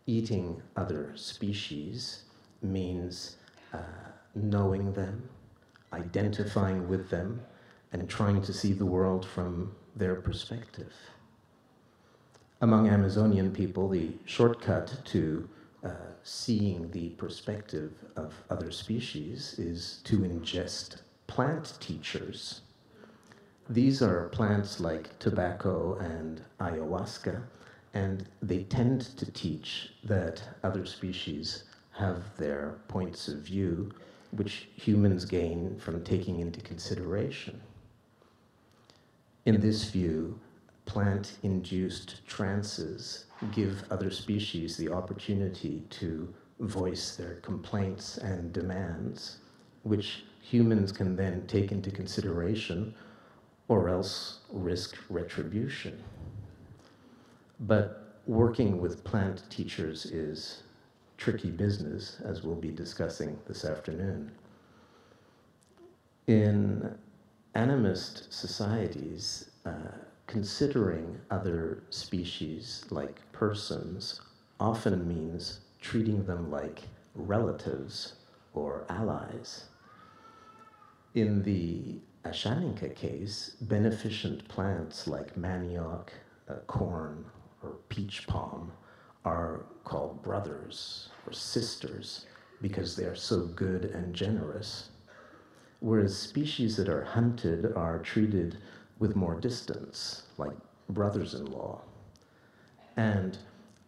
eating 0.07 0.61
other 0.75 1.11
species 1.15 2.23
means 2.61 3.35
uh, 3.73 3.77
knowing 4.33 4.93
them, 4.93 5.29
identifying 5.93 6.87
with 6.87 7.09
them, 7.09 7.41
and 7.91 8.09
trying 8.09 8.41
to 8.41 8.53
see 8.53 8.73
the 8.73 8.85
world 8.85 9.25
from 9.25 9.75
their 9.95 10.15
perspective. 10.15 10.93
Among 12.61 12.89
Amazonian 12.89 13.51
people, 13.51 13.87
the 13.87 14.13
shortcut 14.25 14.99
to 15.05 15.47
uh, 15.83 15.91
seeing 16.23 16.89
the 16.91 17.09
perspective 17.09 17.91
of 18.15 18.33
other 18.49 18.71
species 18.71 19.59
is 19.59 20.01
to 20.05 20.19
ingest 20.19 21.01
plant 21.27 21.73
teachers. 21.79 22.61
These 23.69 24.01
are 24.01 24.29
plants 24.29 24.79
like 24.79 25.19
tobacco 25.19 25.97
and 25.99 26.41
ayahuasca, 26.59 27.43
and 27.97 28.27
they 28.43 28.61
tend 28.63 29.01
to 29.17 29.25
teach 29.31 29.93
that 30.03 30.43
other 30.63 30.85
species 30.85 31.63
have 31.91 32.21
their 32.37 32.75
points 32.87 33.27
of 33.27 33.39
view, 33.39 33.91
which 34.29 34.69
humans 34.75 35.25
gain 35.25 35.79
from 35.79 36.03
taking 36.03 36.39
into 36.39 36.61
consideration. 36.61 37.59
In 39.47 39.59
this 39.59 39.85
view, 39.85 40.39
plant 40.85 41.37
induced 41.41 42.23
trances 42.27 43.25
give 43.51 43.83
other 43.89 44.11
species 44.11 44.77
the 44.77 44.91
opportunity 44.91 45.83
to 45.89 46.31
voice 46.59 47.15
their 47.15 47.35
complaints 47.49 48.17
and 48.19 48.53
demands, 48.53 49.37
which 49.81 50.23
humans 50.39 50.91
can 50.91 51.15
then 51.15 51.47
take 51.47 51.71
into 51.71 51.89
consideration 51.89 52.93
or 53.67 53.89
else 53.89 54.41
risk 54.51 54.97
retribution. 55.09 56.03
But 57.59 58.19
working 58.27 58.79
with 58.79 59.03
plant 59.03 59.49
teachers 59.49 60.05
is 60.05 60.63
tricky 61.17 61.49
business, 61.49 62.17
as 62.23 62.43
we'll 62.43 62.55
be 62.55 62.71
discussing 62.71 63.39
this 63.47 63.65
afternoon. 63.65 64.31
In 66.27 66.95
animist 67.55 68.31
societies, 68.31 69.49
uh, 69.65 69.71
considering 70.27 71.19
other 71.31 71.83
species 71.89 72.85
like 72.91 73.19
persons 73.31 74.21
often 74.59 75.07
means 75.07 75.61
treating 75.81 76.25
them 76.25 76.51
like 76.51 76.83
relatives 77.15 78.13
or 78.53 78.85
allies. 78.89 79.65
In 81.15 81.41
the 81.43 81.99
Ashaninka 82.25 82.93
case, 82.93 83.55
beneficent 83.61 84.47
plants 84.47 85.07
like 85.07 85.35
manioc, 85.35 86.09
uh, 86.49 86.55
corn, 86.67 87.25
or 87.63 87.77
peach 87.89 88.27
palm 88.27 88.71
are 89.25 89.65
called 89.83 90.21
brothers 90.23 91.09
or 91.25 91.33
sisters 91.33 92.25
because 92.61 92.95
they 92.95 93.05
are 93.05 93.15
so 93.15 93.45
good 93.45 93.85
and 93.85 94.13
generous. 94.13 94.89
Whereas 95.79 96.17
species 96.17 96.75
that 96.77 96.89
are 96.89 97.03
hunted 97.03 97.73
are 97.75 97.99
treated 97.99 98.57
with 98.99 99.15
more 99.15 99.39
distance, 99.39 100.23
like 100.37 100.57
brothers 100.89 101.33
in 101.33 101.45
law. 101.45 101.81
And 102.95 103.37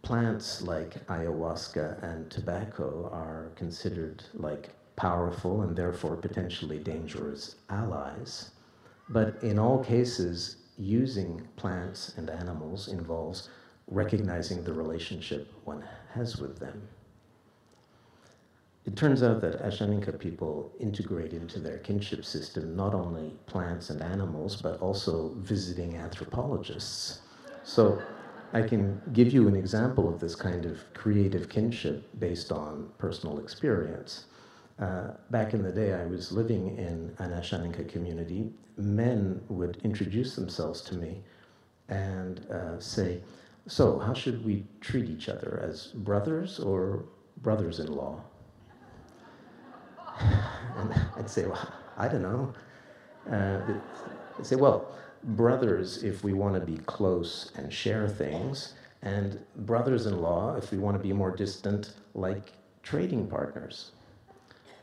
plants 0.02 0.62
like 0.62 1.06
ayahuasca 1.08 2.04
and 2.04 2.30
tobacco 2.30 3.10
are 3.12 3.52
considered 3.56 4.24
like 4.34 4.70
powerful 4.96 5.62
and 5.62 5.76
therefore 5.76 6.16
potentially 6.16 6.78
dangerous 6.78 7.56
allies. 7.70 8.52
But 9.10 9.42
in 9.42 9.58
all 9.58 9.84
cases, 9.84 10.58
using 10.80 11.46
plants 11.58 12.14
and 12.18 12.30
animals 12.30 12.88
involves 12.88 13.50
recognizing 13.88 14.64
the 14.64 14.74
relationship 14.74 15.52
one 15.66 15.84
has 16.14 16.38
with 16.38 16.58
them. 16.60 16.88
It 18.86 18.96
turns 18.96 19.22
out 19.22 19.42
that 19.42 19.62
Ashaninka 19.62 20.18
people 20.18 20.72
integrate 20.80 21.34
into 21.34 21.60
their 21.60 21.78
kinship 21.80 22.24
system 22.24 22.76
not 22.76 22.96
only 22.96 23.34
plants 23.46 23.90
and 23.90 24.02
animals, 24.02 24.56
but 24.56 24.80
also 24.80 25.36
visiting 25.38 25.96
anthropologists. 25.98 27.20
So 27.64 28.02
I 28.54 28.62
can 28.64 29.02
give 29.14 29.32
you 29.32 29.48
an 29.48 29.56
example 29.56 30.12
of 30.12 30.20
this 30.20 30.34
kind 30.34 30.66
of 30.66 30.82
creative 30.94 31.50
kinship 31.50 32.08
based 32.20 32.52
on 32.52 32.90
personal 32.98 33.40
experience. 33.40 34.26
Uh, 34.80 35.12
back 35.30 35.54
in 35.54 35.62
the 35.62 35.72
day, 35.72 35.94
I 35.94 36.06
was 36.06 36.32
living 36.32 36.78
in 36.78 37.14
an 37.20 37.32
Ashaninka 37.32 37.90
community. 37.90 38.52
Men 38.78 39.42
would 39.50 39.78
introduce 39.84 40.36
themselves 40.36 40.82
to 40.84 40.96
me 40.96 41.22
and 41.90 42.46
uh, 42.50 42.80
say, 42.80 43.22
So, 43.68 44.00
how 44.00 44.14
should 44.14 44.46
we 44.46 44.66
treat 44.80 45.10
each 45.10 45.28
other? 45.28 45.60
As 45.62 45.88
brothers 45.88 46.60
or 46.60 47.06
brothers 47.42 47.80
in 47.80 47.94
law? 47.94 48.22
and 50.78 50.94
I'd 51.16 51.30
say, 51.30 51.46
well, 51.46 51.72
I 51.98 52.08
don't 52.08 52.22
know. 52.22 52.54
Uh, 53.30 53.60
they'd 54.38 54.46
say, 54.46 54.56
well, 54.56 54.96
brothers 55.24 56.04
if 56.04 56.24
we 56.24 56.34
want 56.34 56.56
to 56.56 56.62
be 56.62 56.78
close 56.86 57.52
and 57.56 57.72
share 57.72 58.08
things, 58.08 58.74
and 59.02 59.40
brothers 59.58 60.06
in 60.06 60.22
law 60.22 60.56
if 60.56 60.72
we 60.72 60.78
want 60.78 60.98
to 60.98 61.04
be 61.04 61.14
more 61.14 61.36
distant, 61.36 61.94
like 62.14 62.54
trading 62.84 63.28
partners. 63.28 63.92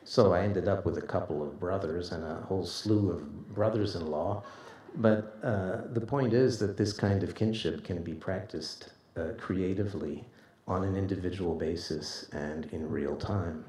So 0.09 0.33
I 0.33 0.43
ended 0.43 0.69
up 0.69 0.87
with 0.87 0.99
a 0.99 1.03
couple 1.03 1.43
of 1.43 1.59
brothers 1.59 2.13
and 2.13 2.23
a 2.23 2.37
whole 2.43 2.65
slew 2.65 3.11
of 3.11 3.53
brothers 3.53 3.97
in 3.97 4.07
law. 4.07 4.45
But 4.95 5.37
uh, 5.43 5.79
the 5.93 6.01
point 6.01 6.33
is 6.33 6.61
that 6.61 6.77
this 6.77 6.93
kind 6.93 7.25
of 7.25 7.35
kinship 7.35 7.83
can 7.83 8.05
be 8.05 8.15
practiced 8.15 8.91
uh, 9.17 9.31
creatively 9.37 10.25
on 10.69 10.85
an 10.85 10.97
individual 10.97 11.57
basis 11.57 12.29
and 12.33 12.67
in 12.67 12.89
real 12.89 13.17
time. 13.17 13.65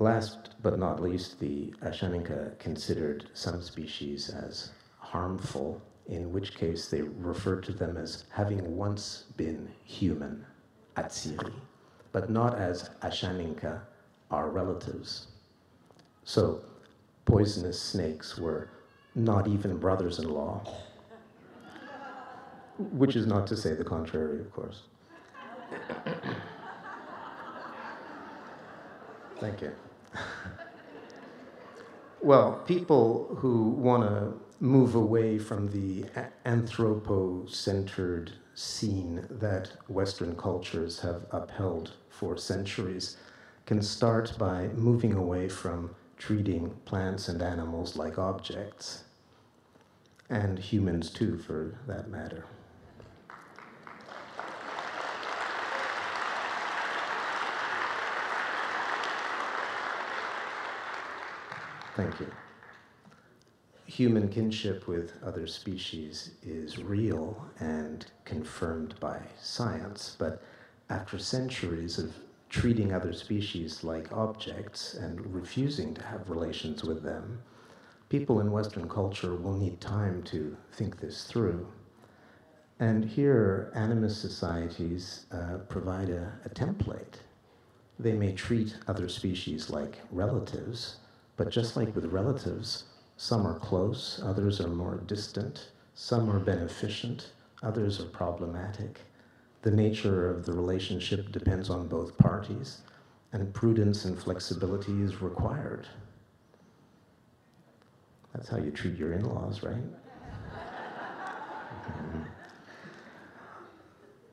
Last 0.00 0.56
but 0.62 0.80
not 0.80 1.00
least, 1.00 1.38
the 1.38 1.72
Ashaninka 1.82 2.58
considered 2.58 3.28
some 3.34 3.62
species 3.62 4.30
as 4.30 4.72
harmful, 4.98 5.80
in 6.06 6.32
which 6.32 6.56
case 6.56 6.88
they 6.88 7.02
referred 7.02 7.62
to 7.64 7.72
them 7.72 7.96
as 7.96 8.24
having 8.30 8.76
once 8.76 9.26
been 9.36 9.70
human, 9.84 10.44
Atsiri, 10.96 11.54
but 12.10 12.30
not 12.30 12.58
as 12.58 12.90
Ashaninka, 13.02 13.82
our 14.32 14.48
relatives. 14.50 15.26
So, 16.24 16.60
poisonous 17.24 17.80
snakes 17.80 18.38
were 18.38 18.68
not 19.14 19.46
even 19.46 19.76
brothers 19.76 20.18
in 20.18 20.28
law, 20.28 20.64
which 22.78 23.14
is 23.14 23.26
not 23.26 23.46
to 23.48 23.56
say 23.56 23.74
the 23.74 23.84
contrary, 23.84 24.40
of 24.40 24.50
course. 24.52 24.82
Thank 29.38 29.60
you. 29.60 29.72
well, 32.22 32.62
people 32.66 33.36
who 33.38 33.70
want 33.70 34.04
to 34.04 34.32
move 34.60 34.94
away 34.94 35.38
from 35.38 35.68
the 35.68 36.04
anthropo-centered 36.46 38.32
scene 38.54 39.26
that 39.28 39.70
Western 39.88 40.36
cultures 40.36 41.00
have 41.00 41.26
upheld 41.32 41.92
for 42.08 42.36
centuries 42.36 43.16
can 43.66 43.82
start 43.82 44.36
by 44.38 44.68
moving 44.68 45.12
away 45.14 45.48
from 45.48 45.94
treating 46.18 46.70
plants 46.84 47.28
and 47.28 47.42
animals 47.42 47.96
like 47.96 48.18
objects 48.18 49.04
and 50.28 50.58
humans 50.58 51.10
too, 51.10 51.36
for 51.38 51.74
that 51.86 52.08
matter. 52.08 52.44
Thank 61.94 62.18
you. 62.20 62.32
Human 63.84 64.28
kinship 64.28 64.88
with 64.88 65.12
other 65.22 65.46
species 65.46 66.30
is 66.42 66.78
real 66.78 67.46
and 67.60 68.06
confirmed 68.24 68.94
by 68.98 69.20
science, 69.38 70.16
but 70.18 70.42
after 70.88 71.18
centuries 71.18 71.98
of 71.98 72.14
treating 72.52 72.92
other 72.92 73.14
species 73.14 73.82
like 73.82 74.12
objects 74.12 74.92
and 74.92 75.34
refusing 75.34 75.94
to 75.94 76.02
have 76.02 76.28
relations 76.28 76.84
with 76.84 77.02
them, 77.02 77.40
people 78.10 78.40
in 78.40 78.52
Western 78.52 78.86
culture 78.86 79.34
will 79.34 79.56
need 79.56 79.80
time 79.80 80.22
to 80.22 80.54
think 80.72 81.00
this 81.00 81.24
through. 81.24 81.66
And 82.78 83.06
here, 83.06 83.72
animist 83.74 84.20
societies 84.20 85.24
uh, 85.32 85.58
provide 85.70 86.10
a, 86.10 86.30
a 86.44 86.50
template. 86.50 87.14
They 87.98 88.12
may 88.12 88.32
treat 88.32 88.76
other 88.86 89.08
species 89.08 89.70
like 89.70 90.00
relatives, 90.10 90.96
but 91.38 91.48
just 91.48 91.74
like 91.74 91.94
with 91.94 92.04
relatives, 92.12 92.84
some 93.16 93.46
are 93.46 93.58
close, 93.58 94.20
others 94.22 94.60
are 94.60 94.68
more 94.68 95.02
distant, 95.06 95.70
some 95.94 96.28
are 96.28 96.38
beneficent, 96.38 97.30
others 97.62 97.98
are 97.98 98.06
problematic. 98.06 99.00
The 99.62 99.70
nature 99.70 100.28
of 100.28 100.44
the 100.44 100.52
relationship 100.52 101.30
depends 101.30 101.70
on 101.70 101.86
both 101.86 102.18
parties, 102.18 102.78
and 103.32 103.54
prudence 103.54 104.04
and 104.04 104.20
flexibility 104.20 105.00
is 105.02 105.22
required. 105.22 105.86
That's 108.34 108.48
how 108.48 108.58
you 108.58 108.72
treat 108.72 108.96
your 108.96 109.12
in 109.12 109.24
laws, 109.24 109.62
right? 109.62 109.84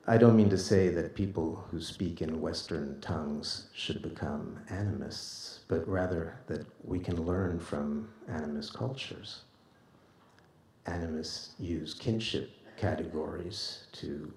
I 0.08 0.16
don't 0.16 0.34
mean 0.34 0.50
to 0.50 0.58
say 0.58 0.88
that 0.88 1.14
people 1.14 1.64
who 1.70 1.80
speak 1.80 2.20
in 2.20 2.40
Western 2.40 3.00
tongues 3.00 3.68
should 3.72 4.02
become 4.02 4.58
animists, 4.68 5.60
but 5.68 5.86
rather 5.86 6.34
that 6.48 6.66
we 6.82 6.98
can 6.98 7.24
learn 7.24 7.60
from 7.60 8.08
animist 8.28 8.74
cultures. 8.74 9.42
Animists 10.86 11.50
use 11.60 11.94
kinship 11.94 12.50
categories 12.76 13.84
to 13.92 14.32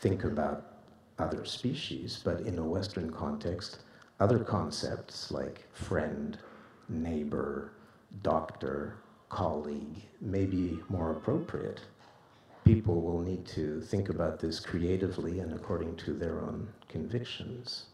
think 0.00 0.24
about 0.24 0.78
other 1.18 1.44
species, 1.44 2.20
but 2.24 2.40
in 2.42 2.58
a 2.58 2.64
Western 2.64 3.10
context, 3.10 3.80
other 4.20 4.38
concepts 4.38 5.30
like 5.30 5.66
friend, 5.72 6.38
neighbor, 6.88 7.72
doctor, 8.22 8.98
colleague 9.28 10.02
may 10.20 10.46
be 10.46 10.78
more 10.88 11.12
appropriate. 11.12 11.80
People 12.64 13.00
will 13.00 13.20
need 13.20 13.46
to 13.46 13.80
think 13.80 14.08
about 14.08 14.38
this 14.38 14.60
creatively 14.60 15.40
and 15.40 15.52
according 15.52 15.96
to 15.96 16.12
their 16.12 16.40
own 16.40 16.68
convictions. 16.88 17.86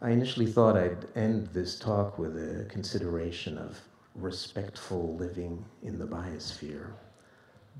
I 0.00 0.10
initially 0.10 0.46
thought 0.46 0.76
I'd 0.76 1.06
end 1.14 1.48
this 1.48 1.78
talk 1.78 2.18
with 2.18 2.36
a 2.36 2.66
consideration 2.66 3.56
of 3.56 3.80
respectful 4.14 5.16
living 5.16 5.64
in 5.82 5.98
the 5.98 6.06
biosphere, 6.06 6.92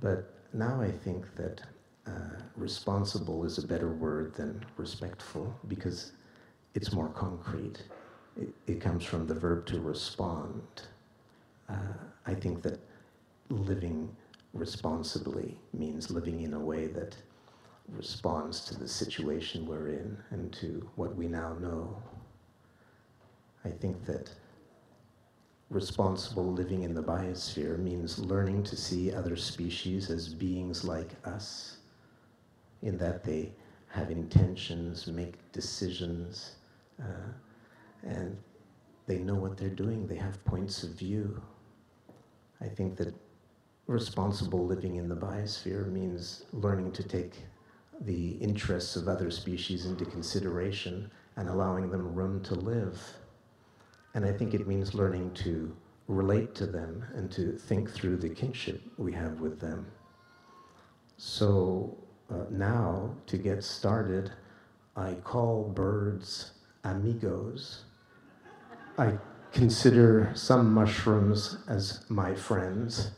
but 0.00 0.35
now 0.56 0.80
I 0.80 0.90
think 0.90 1.34
that 1.36 1.60
uh, 2.06 2.10
responsible 2.56 3.44
is 3.44 3.58
a 3.58 3.66
better 3.66 3.92
word 3.92 4.34
than 4.34 4.64
respectful 4.76 5.54
because 5.68 6.12
it's 6.74 6.92
more 6.92 7.08
concrete. 7.08 7.82
It, 8.40 8.48
it 8.66 8.80
comes 8.80 9.04
from 9.04 9.26
the 9.26 9.34
verb 9.34 9.66
to 9.66 9.80
respond. 9.80 10.62
Uh, 11.68 11.94
I 12.26 12.34
think 12.34 12.62
that 12.62 12.78
living 13.50 14.14
responsibly 14.54 15.58
means 15.74 16.10
living 16.10 16.40
in 16.40 16.54
a 16.54 16.60
way 16.60 16.86
that 16.86 17.14
responds 17.88 18.64
to 18.64 18.78
the 18.78 18.88
situation 18.88 19.66
we're 19.66 19.88
in 19.88 20.16
and 20.30 20.52
to 20.54 20.88
what 20.96 21.14
we 21.14 21.28
now 21.28 21.54
know. 21.60 22.02
I 23.64 23.70
think 23.70 24.04
that 24.06 24.30
responsible 25.70 26.52
living 26.52 26.82
in 26.82 26.94
the 26.94 27.02
biosphere 27.02 27.78
means 27.78 28.18
learning 28.18 28.62
to 28.64 28.76
see 28.76 29.12
other 29.12 29.36
species 29.36 30.10
as 30.10 30.32
beings 30.32 30.84
like 30.84 31.10
us, 31.24 31.78
in 32.82 32.96
that 32.98 33.24
they 33.24 33.52
have 33.88 34.10
intentions, 34.10 35.06
make 35.06 35.34
decisions, 35.52 36.52
uh, 37.02 37.30
and 38.04 38.36
they 39.06 39.18
know 39.18 39.34
what 39.34 39.56
they're 39.56 39.68
doing, 39.68 40.06
they 40.06 40.16
have 40.16 40.44
points 40.44 40.82
of 40.82 40.90
view. 40.90 41.40
I 42.60 42.68
think 42.68 42.96
that 42.96 43.14
responsible 43.86 44.66
living 44.66 44.96
in 44.96 45.08
the 45.08 45.16
biosphere 45.16 45.90
means 45.90 46.44
learning 46.52 46.92
to 46.92 47.02
take 47.02 47.44
the 48.00 48.32
interests 48.32 48.96
of 48.96 49.08
other 49.08 49.30
species 49.30 49.86
into 49.86 50.04
consideration 50.04 51.10
and 51.36 51.48
allowing 51.48 51.90
them 51.90 52.14
room 52.14 52.42
to 52.42 52.54
live. 52.54 53.00
And 54.16 54.24
I 54.24 54.32
think 54.32 54.54
it 54.54 54.66
means 54.66 54.94
learning 54.94 55.32
to 55.44 55.76
relate 56.08 56.54
to 56.54 56.66
them 56.66 57.04
and 57.14 57.30
to 57.32 57.52
think 57.52 57.90
through 57.90 58.16
the 58.16 58.30
kinship 58.30 58.80
we 58.96 59.12
have 59.12 59.40
with 59.40 59.60
them. 59.60 59.86
So 61.18 61.98
uh, 62.30 62.44
now, 62.48 63.14
to 63.26 63.36
get 63.36 63.62
started, 63.62 64.32
I 64.96 65.14
call 65.22 65.64
birds 65.64 66.52
amigos. 66.82 67.82
I 68.96 69.18
consider 69.52 70.30
some 70.34 70.72
mushrooms 70.72 71.58
as 71.68 72.06
my 72.08 72.34
friends. 72.34 73.10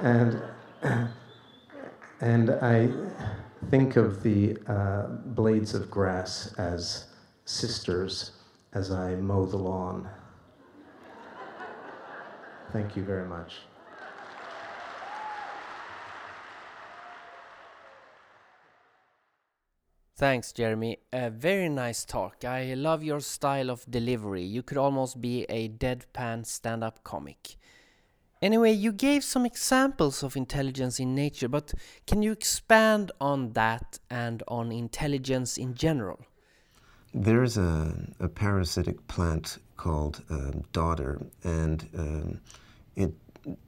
And, 0.00 0.42
and 2.20 2.50
I 2.50 2.90
think 3.70 3.94
of 3.94 4.24
the 4.24 4.58
uh, 4.66 5.06
blades 5.06 5.72
of 5.72 5.88
grass 5.88 6.52
as 6.58 7.04
sisters 7.44 8.32
as 8.74 8.90
I 8.90 9.14
mow 9.16 9.46
the 9.46 9.56
lawn. 9.56 10.08
Thank 12.72 12.96
you 12.96 13.04
very 13.04 13.26
much. 13.26 13.60
Thanks, 20.16 20.52
Jeremy. 20.52 20.98
A 21.12 21.30
very 21.30 21.68
nice 21.68 22.04
talk. 22.04 22.44
I 22.44 22.74
love 22.74 23.02
your 23.02 23.20
style 23.20 23.70
of 23.70 23.84
delivery. 23.90 24.42
You 24.42 24.62
could 24.62 24.78
almost 24.78 25.20
be 25.20 25.42
a 25.48 25.68
deadpan 25.68 26.46
stand 26.46 26.84
up 26.84 27.02
comic. 27.02 27.56
Anyway, 28.40 28.72
you 28.72 28.92
gave 28.92 29.24
some 29.24 29.44
examples 29.44 30.22
of 30.22 30.36
intelligence 30.36 30.98
in 30.98 31.14
nature, 31.14 31.48
but 31.48 31.74
can 32.06 32.22
you 32.22 32.32
expand 32.32 33.12
on 33.20 33.52
that 33.52 33.98
and 34.10 34.42
on 34.48 34.72
intelligence 34.72 35.58
in 35.58 35.74
general? 35.74 36.24
There's 37.14 37.58
a, 37.58 37.94
a 38.20 38.28
parasitic 38.28 39.06
plant 39.06 39.58
called 39.76 40.22
um, 40.30 40.64
dodder, 40.72 41.20
and 41.44 41.86
um, 41.96 42.40
it 42.96 43.12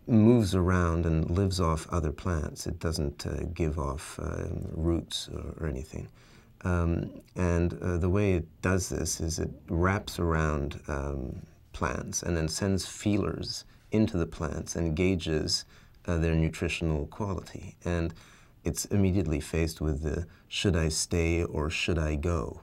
moves 0.06 0.54
around 0.54 1.04
and 1.04 1.28
lives 1.30 1.60
off 1.60 1.86
other 1.90 2.12
plants. 2.12 2.66
It 2.66 2.78
doesn't 2.78 3.26
uh, 3.26 3.44
give 3.52 3.78
off 3.78 4.18
um, 4.22 4.68
roots 4.72 5.28
or, 5.28 5.54
or 5.60 5.68
anything. 5.68 6.08
Um, 6.62 7.10
and 7.36 7.78
uh, 7.82 7.98
the 7.98 8.08
way 8.08 8.32
it 8.34 8.46
does 8.62 8.88
this 8.88 9.20
is 9.20 9.38
it 9.38 9.50
wraps 9.68 10.18
around 10.18 10.80
um, 10.88 11.42
plants 11.72 12.22
and 12.22 12.34
then 12.36 12.48
sends 12.48 12.86
feelers 12.86 13.64
into 13.92 14.16
the 14.16 14.26
plants 14.26 14.74
and 14.76 14.96
gauges 14.96 15.66
uh, 16.06 16.16
their 16.16 16.34
nutritional 16.34 17.06
quality. 17.06 17.76
And 17.84 18.14
it's 18.64 18.86
immediately 18.86 19.40
faced 19.40 19.82
with 19.82 20.02
the 20.02 20.26
should 20.48 20.76
I 20.76 20.88
stay 20.88 21.44
or 21.44 21.68
should 21.68 21.98
I 21.98 22.14
go? 22.14 22.60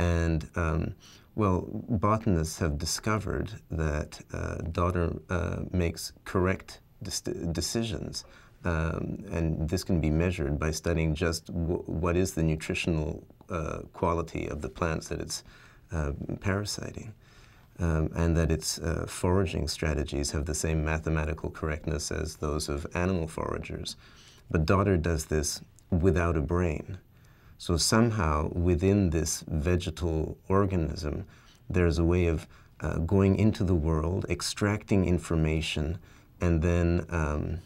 And 0.00 0.48
um, 0.56 0.94
well, 1.34 1.66
botanists 1.88 2.58
have 2.58 2.78
discovered 2.78 3.50
that 3.70 4.20
uh, 4.32 4.56
dodder 4.72 5.12
uh, 5.28 5.60
makes 5.72 6.12
correct 6.24 6.80
decisions. 7.02 8.24
Um, 8.64 9.24
and 9.30 9.68
this 9.68 9.84
can 9.84 10.00
be 10.00 10.10
measured 10.10 10.58
by 10.58 10.70
studying 10.70 11.14
just 11.14 11.50
what 11.50 12.16
is 12.16 12.34
the 12.34 12.42
nutritional 12.42 13.22
uh, 13.48 13.80
quality 13.92 14.46
of 14.48 14.60
the 14.60 14.68
plants 14.68 15.08
that 15.08 15.20
it's 15.20 15.44
uh, 15.92 16.12
parasiting. 16.40 17.12
Um, 17.78 18.10
and 18.14 18.36
that 18.36 18.50
its 18.50 18.78
uh, 18.78 19.06
foraging 19.08 19.66
strategies 19.66 20.32
have 20.32 20.44
the 20.44 20.54
same 20.54 20.84
mathematical 20.84 21.48
correctness 21.48 22.10
as 22.12 22.36
those 22.36 22.68
of 22.68 22.86
animal 22.94 23.26
foragers. 23.26 23.96
But 24.50 24.66
Dodder 24.66 24.98
does 24.98 25.24
this 25.26 25.62
without 25.90 26.36
a 26.36 26.42
brain. 26.42 26.98
So 27.60 27.76
somehow 27.76 28.48
within 28.54 29.10
this 29.10 29.44
vegetal 29.46 30.38
organism, 30.48 31.26
there's 31.68 31.98
a 31.98 32.04
way 32.04 32.24
of 32.24 32.46
uh, 32.80 32.96
going 33.00 33.36
into 33.36 33.64
the 33.64 33.74
world, 33.74 34.24
extracting 34.30 35.04
information, 35.04 35.98
and 36.40 36.62
then 36.62 37.04
um, 37.10 37.58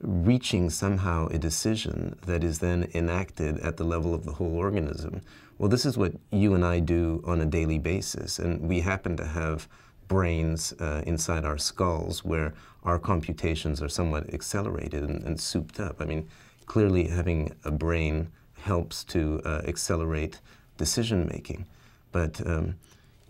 reaching 0.00 0.70
somehow 0.70 1.26
a 1.32 1.38
decision 1.38 2.16
that 2.26 2.44
is 2.44 2.60
then 2.60 2.88
enacted 2.94 3.58
at 3.58 3.76
the 3.76 3.82
level 3.82 4.14
of 4.14 4.24
the 4.24 4.34
whole 4.34 4.54
organism. 4.54 5.20
Well, 5.58 5.68
this 5.68 5.84
is 5.84 5.98
what 5.98 6.12
you 6.30 6.54
and 6.54 6.64
I 6.64 6.78
do 6.78 7.20
on 7.26 7.40
a 7.40 7.46
daily 7.46 7.80
basis, 7.80 8.38
and 8.38 8.60
we 8.68 8.82
happen 8.82 9.16
to 9.16 9.26
have 9.26 9.66
brains 10.06 10.72
uh, 10.78 11.02
inside 11.08 11.44
our 11.44 11.58
skulls 11.58 12.24
where 12.24 12.54
our 12.84 13.00
computations 13.00 13.82
are 13.82 13.88
somewhat 13.88 14.32
accelerated 14.32 15.02
and, 15.02 15.24
and 15.24 15.40
souped 15.40 15.80
up. 15.80 16.00
I 16.00 16.04
mean, 16.04 16.28
clearly 16.66 17.08
having 17.08 17.52
a 17.64 17.72
brain 17.72 18.28
helps 18.64 19.04
to 19.04 19.40
uh, 19.44 19.60
accelerate 19.66 20.40
decision 20.76 21.28
making, 21.30 21.66
but 22.12 22.44
um, 22.46 22.74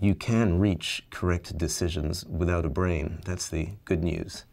you 0.00 0.14
can 0.14 0.58
reach 0.58 1.04
correct 1.10 1.56
decisions 1.58 2.24
without 2.24 2.64
a 2.64 2.68
brain. 2.68 3.20
That's 3.24 3.48
the 3.48 3.68
good 3.84 4.02
news. 4.02 4.44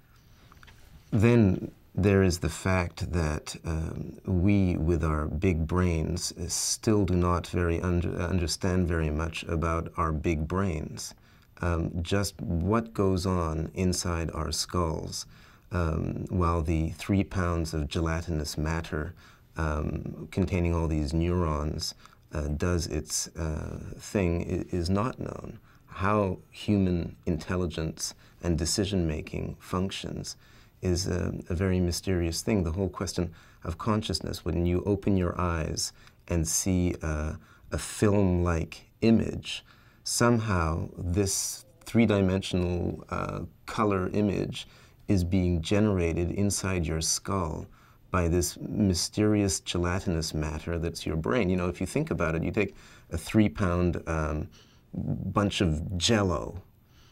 Then 1.12 1.72
there 1.94 2.24
is 2.24 2.40
the 2.40 2.50
fact 2.50 3.12
that 3.12 3.56
um, 3.66 4.18
we, 4.26 4.78
with 4.78 5.04
our 5.04 5.26
big 5.28 5.68
brains, 5.68 6.32
uh, 6.32 6.48
still 6.48 7.06
do 7.06 7.16
not 7.16 7.48
very 7.48 7.82
under, 7.82 8.16
understand 8.16 8.88
very 8.88 9.10
much 9.10 9.44
about 9.44 9.92
our 9.98 10.12
big 10.12 10.48
brains. 10.48 11.14
Um, 11.62 11.92
just 12.02 12.42
what 12.42 12.94
goes 12.94 13.26
on 13.26 13.70
inside 13.76 14.32
our 14.32 14.52
skulls 14.52 15.26
um, 15.72 16.26
while 16.30 16.62
the 16.62 16.90
three 16.92 17.24
pounds 17.24 17.74
of 17.74 17.88
gelatinous 17.88 18.58
matter 18.58 19.14
um, 19.58 20.28
containing 20.32 20.74
all 20.76 20.88
these 20.88 21.14
neurons 21.14 21.94
uh, 22.34 22.48
does 22.48 22.88
its 22.88 23.28
uh, 23.36 23.80
thing 23.98 24.42
is 24.72 24.90
not 24.90 25.20
known. 25.20 25.60
How 25.88 26.40
human 26.50 27.18
intelligence 27.26 28.14
and 28.42 28.58
decision 28.58 29.08
making 29.08 29.58
functions 29.60 30.38
is 30.82 31.08
a, 31.08 31.34
a, 31.50 31.54
very 31.54 31.80
mysterious 31.80 32.42
thing. 32.42 32.64
The 32.64 32.72
whole 32.72 32.90
question 32.90 33.34
of 33.64 33.78
consciousness, 33.78 34.44
when 34.44 34.66
you 34.66 34.82
open 34.86 35.18
your 35.18 35.40
eyes 35.40 35.94
and 36.28 36.48
see 36.48 36.96
a, 37.04 37.38
a 37.72 37.78
film 37.78 38.44
like 38.44 38.90
image, 39.02 39.64
somehow 40.04 40.90
this 40.98 41.66
three 41.86 42.06
dimensional 42.06 43.04
uh, 43.10 43.42
color 43.66 44.10
image 44.10 44.68
is 45.08 45.24
being 45.24 45.62
generated 45.62 46.32
inside 46.32 46.88
your 46.88 47.02
skull 47.02 47.68
by 48.12 48.28
this 48.28 48.58
mysterious 48.60 49.60
gelatinous 49.62 50.34
matter 50.34 50.78
that's 50.78 51.06
your 51.06 51.16
brain. 51.16 51.50
You 51.50 51.58
know, 51.58 51.70
if 51.70 51.80
you 51.80 51.88
think 51.88 52.12
about 52.12 52.36
it, 52.36 52.44
you 52.44 52.52
take 52.52 52.76
a 53.12 53.18
three 53.18 53.50
pound 53.50 54.04
um, 54.08 54.50
bunch 54.94 55.62
of 55.62 55.98
jello 55.98 56.62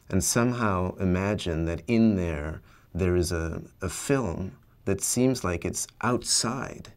and 0.10 0.24
somehow 0.24 0.96
imagine 0.98 1.66
that 1.66 1.84
in 1.88 2.16
there 2.16 2.62
there 2.94 3.16
is 3.16 3.32
a, 3.32 3.62
a 3.82 3.90
film 3.90 4.52
that 4.86 5.02
seems 5.02 5.44
like 5.44 5.66
it's 5.66 5.86
outside. 6.02 6.90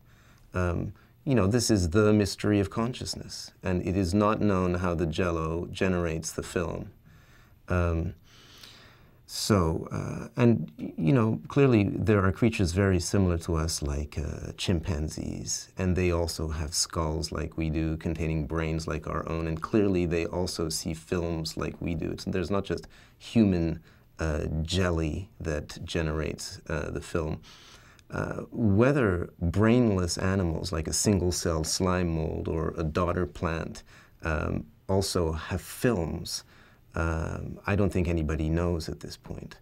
Um, 0.55 0.95
you 1.25 1.35
know, 1.35 1.47
this 1.47 1.71
is 1.71 1.91
the 1.91 2.13
mystery 2.13 2.59
of 2.59 2.71
consciousness, 2.71 3.53
and 3.63 3.87
it 3.87 3.97
is 3.97 4.15
not 4.15 4.41
known 4.41 4.75
how 4.75 4.95
the 4.95 5.07
jello 5.07 5.69
generates 5.71 6.33
the 6.33 6.43
film. 6.43 6.91
Um, 7.69 8.15
so, 9.35 9.89
uh, 9.91 10.29
and 10.37 10.71
you 10.77 11.15
know, 11.15 11.41
clearly 11.49 11.85
there 11.85 12.23
are 12.23 12.33
creatures 12.33 12.73
very 12.73 13.01
similar 13.01 13.39
to 13.39 13.55
us, 13.55 13.81
like 13.81 14.19
uh, 14.19 14.53
chimpanzees, 14.59 15.71
and 15.79 15.97
they 15.97 16.11
also 16.11 16.49
have 16.49 16.75
skulls 16.75 17.33
like 17.33 17.57
we 17.57 17.71
do, 17.71 17.97
containing 17.97 18.47
brains 18.47 18.87
like 18.87 19.07
our 19.07 19.27
own, 19.31 19.47
and 19.47 19.63
clearly 19.63 20.05
they 20.05 20.27
also 20.27 20.69
see 20.69 20.93
films 20.93 21.57
like 21.57 21.81
we 21.81 21.95
do. 21.95 22.15
So 22.19 22.31
there's 22.31 22.51
not 22.51 22.67
just 22.67 22.89
human 23.17 23.81
uh, 24.19 24.49
jelly 24.61 25.31
that 25.41 25.83
generates 25.83 26.61
uh, 26.69 26.91
the 26.91 27.01
film. 27.01 27.41
Uh, 28.11 28.43
whether 28.51 29.31
brainless 29.41 30.19
animals 30.19 30.73
like 30.73 30.87
a 30.87 30.93
single 30.93 31.33
cell 31.33 31.65
slime 31.65 32.17
mold 32.17 32.49
or 32.49 32.75
a 32.77 32.85
dodder 32.85 33.25
plant 33.25 33.83
um, 34.25 34.67
also 34.91 35.33
have 35.33 35.63
films, 35.63 36.45
um, 36.95 37.59
I 37.67 37.77
don't 37.77 37.91
think 37.91 38.09
anybody 38.09 38.49
knows 38.49 38.89
at 38.89 39.01
this 39.01 39.17
point. 39.17 39.57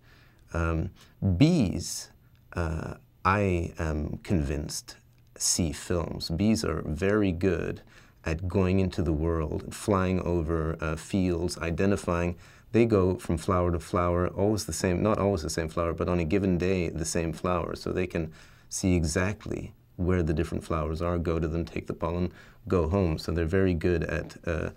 Um, 0.53 0.91
bees, 1.37 2.11
uh, 2.55 2.95
I 3.25 3.73
am 3.79 4.19
convinced, 4.23 4.97
see 5.37 5.73
films. 5.73 6.31
Bees 6.31 6.65
are 6.65 6.83
very 6.87 7.33
good 7.33 7.83
at 8.25 8.49
going 8.49 8.81
into 8.81 9.03
the 9.03 9.13
world, 9.13 9.75
flying 9.75 10.21
over 10.23 10.77
uh, 10.81 10.97
fields, 10.97 11.57
identifying 11.59 12.37
they 12.73 12.85
go 12.85 13.17
from 13.17 13.37
flower 13.37 13.73
to 13.73 13.81
flower, 13.81 14.29
always 14.29 14.65
the 14.65 14.73
same, 14.73 15.03
not 15.03 15.19
always 15.19 15.43
the 15.43 15.51
same 15.51 15.69
flower, 15.69 15.93
but 15.93 16.09
on 16.09 16.21
a 16.21 16.25
given 16.25 16.57
day, 16.57 16.89
the 16.89 17.05
same 17.05 17.33
flower. 17.33 17.75
So 17.75 17.93
they 17.93 18.07
can 18.07 18.33
see 18.69 18.95
exactly 18.95 19.75
where 19.97 20.23
the 20.23 20.33
different 20.33 20.65
flowers 20.65 21.03
are, 21.03 21.19
go 21.19 21.39
to 21.39 21.49
them, 21.49 21.65
take 21.65 21.89
the 21.89 21.95
pollen, 21.95 22.33
go 22.69 22.89
home. 22.89 23.19
So 23.19 23.33
they're 23.33 23.45
very 23.45 23.75
good 23.75 24.05
at, 24.05 24.37
uh, 24.47 24.71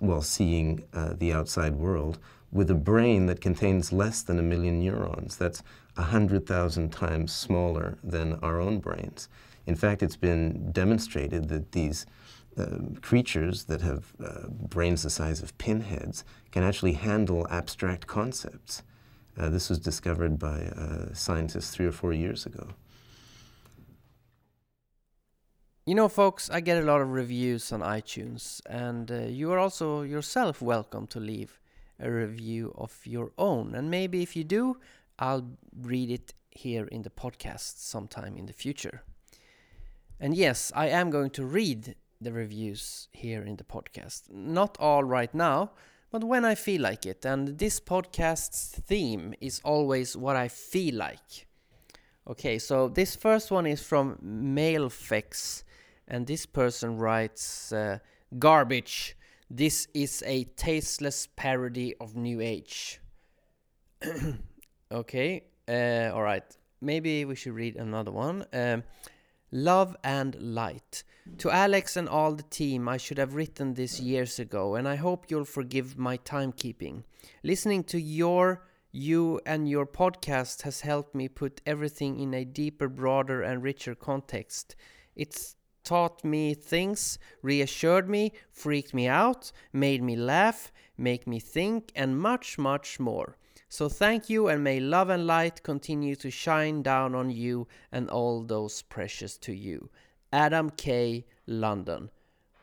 well, 0.00 0.22
seeing 0.22 0.84
uh, 0.92 1.14
the 1.16 1.32
outside 1.32 1.76
world 1.76 2.18
with 2.50 2.70
a 2.70 2.74
brain 2.74 3.26
that 3.26 3.40
contains 3.40 3.92
less 3.92 4.22
than 4.22 4.38
a 4.38 4.42
million 4.42 4.80
neurons. 4.80 5.36
That's 5.36 5.62
100,000 5.94 6.90
times 6.90 7.32
smaller 7.32 7.98
than 8.02 8.34
our 8.34 8.60
own 8.60 8.78
brains. 8.78 9.28
In 9.66 9.74
fact, 9.74 10.02
it's 10.02 10.16
been 10.16 10.72
demonstrated 10.72 11.48
that 11.48 11.72
these 11.72 12.06
uh, 12.56 12.78
creatures 13.02 13.64
that 13.64 13.82
have 13.82 14.12
uh, 14.24 14.48
brains 14.48 15.02
the 15.02 15.10
size 15.10 15.42
of 15.42 15.56
pinheads 15.58 16.24
can 16.50 16.62
actually 16.62 16.94
handle 16.94 17.46
abstract 17.50 18.06
concepts. 18.06 18.82
Uh, 19.38 19.48
this 19.48 19.68
was 19.68 19.78
discovered 19.78 20.38
by 20.38 20.62
uh, 20.76 21.12
scientists 21.12 21.70
three 21.70 21.86
or 21.86 21.92
four 21.92 22.12
years 22.12 22.46
ago. 22.46 22.68
You 25.88 25.94
know, 25.94 26.10
folks, 26.10 26.50
I 26.50 26.60
get 26.60 26.76
a 26.76 26.84
lot 26.84 27.00
of 27.00 27.12
reviews 27.12 27.72
on 27.72 27.80
iTunes, 27.80 28.60
and 28.68 29.10
uh, 29.10 29.20
you 29.20 29.50
are 29.52 29.58
also 29.58 30.02
yourself 30.02 30.60
welcome 30.60 31.06
to 31.06 31.18
leave 31.18 31.58
a 31.98 32.10
review 32.10 32.74
of 32.76 33.00
your 33.06 33.32
own. 33.38 33.74
And 33.74 33.90
maybe 33.90 34.22
if 34.22 34.36
you 34.36 34.44
do, 34.44 34.76
I'll 35.18 35.48
read 35.74 36.10
it 36.10 36.34
here 36.50 36.84
in 36.88 37.04
the 37.04 37.08
podcast 37.08 37.78
sometime 37.78 38.36
in 38.36 38.44
the 38.44 38.52
future. 38.52 39.00
And 40.20 40.36
yes, 40.36 40.70
I 40.76 40.88
am 40.88 41.08
going 41.08 41.30
to 41.30 41.46
read 41.46 41.94
the 42.20 42.32
reviews 42.32 43.08
here 43.12 43.42
in 43.42 43.56
the 43.56 43.64
podcast. 43.64 44.30
Not 44.30 44.76
all 44.78 45.04
right 45.04 45.34
now, 45.34 45.70
but 46.10 46.22
when 46.22 46.44
I 46.44 46.54
feel 46.54 46.82
like 46.82 47.06
it. 47.06 47.24
And 47.24 47.56
this 47.56 47.80
podcast's 47.80 48.78
theme 48.78 49.32
is 49.40 49.62
always 49.64 50.18
what 50.18 50.36
I 50.36 50.48
feel 50.48 50.96
like. 50.96 51.46
Okay, 52.28 52.58
so 52.58 52.88
this 52.88 53.16
first 53.16 53.50
one 53.50 53.66
is 53.66 53.82
from 53.82 54.18
Mailfex, 54.22 55.62
and 56.08 56.26
this 56.26 56.46
person 56.46 56.96
writes 56.96 57.72
uh, 57.72 57.98
Garbage. 58.38 59.16
This 59.50 59.86
is 59.94 60.22
a 60.26 60.44
tasteless 60.44 61.28
parody 61.36 61.94
of 62.00 62.16
New 62.16 62.40
Age. 62.40 63.00
okay, 64.92 65.44
uh, 65.68 66.10
alright. 66.12 66.56
Maybe 66.80 67.24
we 67.24 67.34
should 67.34 67.54
read 67.54 67.76
another 67.76 68.10
one. 68.10 68.44
Um, 68.52 68.84
Love 69.50 69.96
and 70.04 70.34
Light. 70.40 71.04
To 71.38 71.50
Alex 71.50 71.96
and 71.96 72.08
all 72.08 72.32
the 72.32 72.42
team, 72.42 72.88
I 72.88 72.96
should 72.96 73.18
have 73.18 73.34
written 73.34 73.74
this 73.74 74.00
years 74.00 74.38
ago, 74.38 74.74
and 74.74 74.86
I 74.86 74.96
hope 74.96 75.26
you'll 75.28 75.44
forgive 75.44 75.98
my 75.98 76.18
timekeeping. 76.18 77.04
Listening 77.42 77.84
to 77.84 78.00
your, 78.00 78.66
you, 78.92 79.40
and 79.46 79.68
your 79.68 79.86
podcast 79.86 80.62
has 80.62 80.82
helped 80.82 81.14
me 81.14 81.28
put 81.28 81.60
everything 81.66 82.18
in 82.18 82.34
a 82.34 82.44
deeper, 82.44 82.88
broader, 82.88 83.42
and 83.42 83.62
richer 83.62 83.94
context. 83.94 84.76
It's 85.16 85.56
taught 85.88 86.22
me 86.22 86.52
things, 86.52 87.18
reassured 87.40 88.10
me, 88.10 88.32
freaked 88.50 88.92
me 88.92 89.06
out, 89.08 89.52
made 89.72 90.02
me 90.02 90.16
laugh, 90.16 90.70
make 90.98 91.26
me 91.26 91.38
think, 91.40 91.90
and 91.96 92.20
much, 92.20 92.58
much 92.58 93.00
more. 93.00 93.36
So 93.70 93.88
thank 93.88 94.28
you, 94.28 94.48
and 94.48 94.62
may 94.62 94.80
love 94.80 95.08
and 95.08 95.26
light 95.26 95.62
continue 95.62 96.14
to 96.16 96.30
shine 96.30 96.82
down 96.82 97.14
on 97.14 97.30
you 97.30 97.66
and 97.90 98.10
all 98.10 98.42
those 98.42 98.82
precious 98.82 99.38
to 99.38 99.54
you. 99.54 99.88
Adam 100.30 100.68
K. 100.68 101.24
London. 101.46 102.10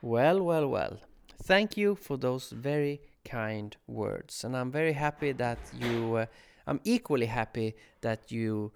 Well, 0.03 0.39
well, 0.43 0.67
well. 0.67 0.99
Thank 1.41 1.77
you 1.77 1.95
for 1.95 2.17
those 2.17 2.51
very 2.51 3.01
kind 3.23 3.75
words. 3.88 4.43
And 4.43 4.55
I'm 4.55 4.71
very 4.71 4.93
happy 4.93 5.31
that 5.31 5.57
you, 5.73 6.15
uh, 6.15 6.25
I'm 6.67 6.79
equally 6.83 7.25
happy 7.25 7.75
that 8.01 8.31
you 8.31 8.71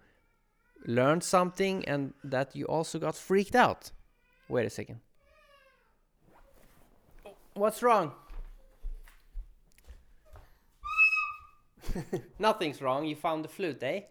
learned 0.88 1.24
something 1.24 1.86
and 1.86 2.14
that 2.24 2.56
you 2.56 2.66
also 2.66 2.98
got 2.98 3.16
freaked 3.16 3.56
out. 3.56 3.92
Wait 4.50 4.66
a 4.66 4.70
second. 4.70 5.00
What's 7.54 7.84
wrong? 7.84 8.14
Nothing's 12.40 12.82
wrong. 12.82 13.06
You 13.06 13.16
found 13.16 13.44
the 13.44 13.50
flute, 13.50 13.84
eh? 13.84 14.02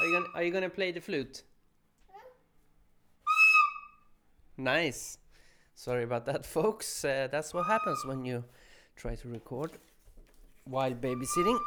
Are 0.00 0.06
you 0.06 0.12
gonna, 0.12 0.26
are 0.34 0.42
you 0.42 0.52
gonna 0.52 0.70
play 0.70 0.92
the 0.92 1.00
flute? 1.00 1.42
Nice. 4.56 5.18
Sorry 5.74 6.04
about 6.04 6.26
that, 6.26 6.46
folks. 6.46 7.04
Uh, 7.04 7.28
that's 7.30 7.52
what 7.52 7.66
happens 7.66 8.04
when 8.04 8.24
you 8.24 8.44
try 8.96 9.14
to 9.16 9.28
record 9.28 9.72
while 10.64 10.92
babysitting. 10.92 11.58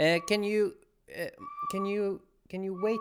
Uh, 0.00 0.18
can 0.26 0.42
you 0.42 0.74
uh, 1.14 1.26
can 1.70 1.86
you 1.86 2.20
can 2.48 2.62
you 2.62 2.78
wait 2.82 3.00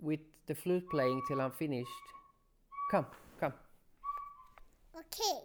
with 0.00 0.20
the 0.48 0.54
flute 0.54 0.88
playing 0.90 1.22
till 1.28 1.40
I'm 1.40 1.52
finished? 1.52 1.90
Come, 2.90 3.06
come. 3.38 3.52
Okay. 4.96 5.38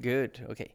Good. 0.00 0.40
Okay. 0.50 0.74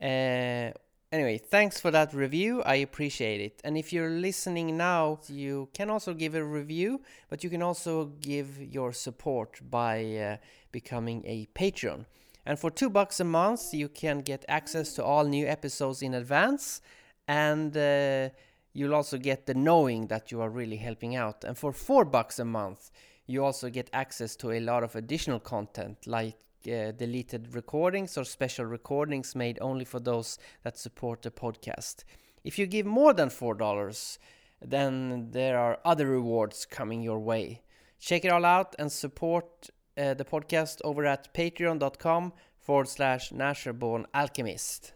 Uh, 0.00 0.76
anyway, 1.10 1.38
thanks 1.38 1.80
for 1.80 1.90
that 1.92 2.12
review. 2.12 2.62
I 2.62 2.76
appreciate 2.76 3.40
it. 3.40 3.60
And 3.64 3.78
if 3.78 3.92
you're 3.92 4.10
listening 4.10 4.76
now, 4.76 5.20
you 5.28 5.68
can 5.72 5.88
also 5.88 6.12
give 6.12 6.34
a 6.34 6.44
review, 6.44 7.00
but 7.30 7.42
you 7.42 7.48
can 7.48 7.62
also 7.62 8.06
give 8.20 8.60
your 8.60 8.92
support 8.92 9.60
by 9.70 10.16
uh, 10.16 10.36
becoming 10.72 11.22
a 11.24 11.46
Patreon. 11.54 12.04
And 12.44 12.58
for 12.58 12.70
two 12.70 12.90
bucks 12.90 13.20
a 13.20 13.24
month, 13.24 13.72
you 13.72 13.88
can 13.88 14.18
get 14.18 14.44
access 14.48 14.92
to 14.94 15.04
all 15.04 15.24
new 15.24 15.46
episodes 15.46 16.02
in 16.02 16.14
advance, 16.14 16.80
and 17.28 17.76
uh, 17.76 18.30
you'll 18.72 18.94
also 18.94 19.18
get 19.18 19.46
the 19.46 19.54
knowing 19.54 20.06
that 20.08 20.30
you 20.30 20.40
are 20.40 20.50
really 20.50 20.76
helping 20.76 21.14
out. 21.16 21.44
And 21.44 21.56
for 21.56 21.72
four 21.72 22.04
bucks 22.04 22.38
a 22.38 22.44
month, 22.44 22.90
you 23.26 23.44
also 23.44 23.70
get 23.70 23.90
access 23.92 24.36
to 24.36 24.52
a 24.52 24.60
lot 24.60 24.82
of 24.82 24.96
additional 24.96 25.40
content 25.40 26.06
like 26.06 26.36
uh, 26.66 26.92
deleted 26.92 27.54
recordings 27.54 28.16
or 28.16 28.24
special 28.24 28.64
recordings 28.64 29.34
made 29.34 29.58
only 29.60 29.84
for 29.84 30.00
those 30.00 30.38
that 30.62 30.78
support 30.78 31.22
the 31.22 31.30
podcast. 31.30 32.04
If 32.44 32.58
you 32.58 32.66
give 32.66 32.86
more 32.86 33.12
than 33.12 33.28
$4, 33.28 34.18
then 34.60 35.30
there 35.30 35.58
are 35.58 35.78
other 35.84 36.06
rewards 36.06 36.66
coming 36.66 37.02
your 37.02 37.18
way. 37.18 37.62
Check 38.00 38.24
it 38.24 38.32
all 38.32 38.44
out 38.44 38.74
and 38.78 38.90
support 38.90 39.70
uh, 39.96 40.14
the 40.14 40.24
podcast 40.24 40.80
over 40.84 41.04
at 41.04 41.32
patreon.com 41.34 42.32
forward 42.58 42.88
slash 42.88 43.30
naturalborn 43.30 44.06
alchemist. 44.14 44.92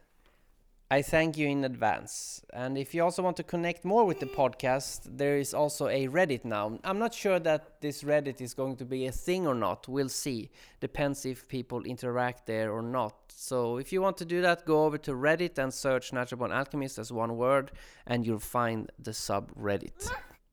I 0.88 1.02
thank 1.02 1.36
you 1.36 1.48
in 1.48 1.64
advance. 1.64 2.42
And 2.52 2.78
if 2.78 2.94
you 2.94 3.02
also 3.02 3.20
want 3.20 3.36
to 3.38 3.42
connect 3.42 3.84
more 3.84 4.04
with 4.04 4.20
the 4.20 4.26
podcast, 4.26 5.00
there 5.04 5.36
is 5.36 5.52
also 5.52 5.88
a 5.88 6.06
Reddit 6.06 6.44
now. 6.44 6.78
I'm 6.84 7.00
not 7.00 7.12
sure 7.12 7.40
that 7.40 7.80
this 7.80 8.04
Reddit 8.04 8.40
is 8.40 8.54
going 8.54 8.76
to 8.76 8.84
be 8.84 9.06
a 9.06 9.10
thing 9.10 9.48
or 9.48 9.54
not. 9.54 9.88
We'll 9.88 10.08
see. 10.08 10.48
Depends 10.78 11.26
if 11.26 11.48
people 11.48 11.82
interact 11.82 12.46
there 12.46 12.70
or 12.70 12.82
not. 12.82 13.16
So 13.30 13.78
if 13.78 13.92
you 13.92 14.00
want 14.00 14.16
to 14.18 14.24
do 14.24 14.40
that, 14.42 14.64
go 14.64 14.84
over 14.84 14.96
to 14.98 15.10
Reddit 15.10 15.58
and 15.58 15.74
search 15.74 16.12
Natural 16.12 16.38
Born 16.38 16.52
Alchemist 16.52 17.00
as 17.00 17.12
one 17.12 17.36
word, 17.36 17.72
and 18.06 18.24
you'll 18.24 18.38
find 18.38 18.92
the 18.96 19.10
subreddit. 19.10 20.08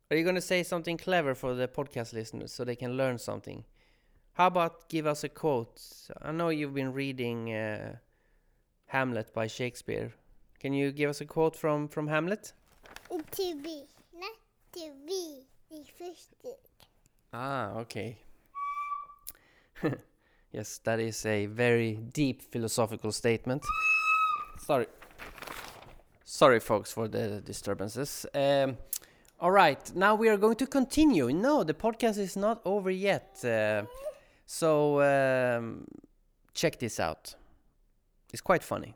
Are 0.10 0.18
you 0.18 0.24
going 0.24 0.34
to 0.34 0.42
say 0.42 0.64
something 0.64 0.98
clever 0.98 1.36
for 1.36 1.54
the 1.54 1.68
podcast 1.68 2.12
listeners 2.12 2.52
so 2.52 2.64
they 2.64 2.76
can 2.76 2.98
learn 2.98 3.20
something? 3.20 3.66
How 4.34 4.48
about 4.48 4.90
give 4.90 5.06
us 5.06 5.24
a 5.24 5.30
quote? 5.30 5.80
I 6.24 6.32
know 6.32 6.50
you've 6.50 6.74
been 6.74 6.92
reading 6.92 7.54
uh, 7.54 7.98
Hamlet 8.88 9.32
by 9.32 9.46
Shakespeare. 9.46 10.12
Can 10.64 10.72
you 10.72 10.94
give 10.94 11.10
us 11.10 11.20
a 11.20 11.26
quote 11.26 11.58
from, 11.58 11.90
from 11.90 12.08
Hamlet? 12.08 12.54
To 13.10 13.56
be, 13.62 13.84
not 14.18 14.32
to 14.72 14.92
be 15.06 15.42
existed. 15.70 16.56
Ah, 17.34 17.74
okay. 17.80 18.16
yes, 20.54 20.80
that 20.86 21.02
is 21.02 21.26
a 21.26 21.48
very 21.48 22.00
deep 22.14 22.42
philosophical 22.42 23.12
statement. 23.12 23.62
Sorry. 24.58 24.88
Sorry, 26.24 26.62
folks, 26.62 26.94
for 26.94 27.10
the 27.10 27.42
disturbances. 27.42 28.26
Um, 28.34 28.78
all 29.42 29.52
right, 29.52 29.94
now 29.94 30.16
we 30.16 30.30
are 30.30 30.38
going 30.38 30.56
to 30.56 30.66
continue. 30.66 31.30
No, 31.34 31.66
the 31.66 31.74
podcast 31.74 32.18
is 32.18 32.38
not 32.38 32.62
over 32.64 32.90
yet. 32.90 33.44
Uh, 33.44 33.84
so 34.46 35.02
um, 35.02 35.84
check 36.54 36.80
this 36.80 37.02
out. 37.02 37.36
It's 38.32 38.42
quite 38.42 38.64
funny. 38.64 38.96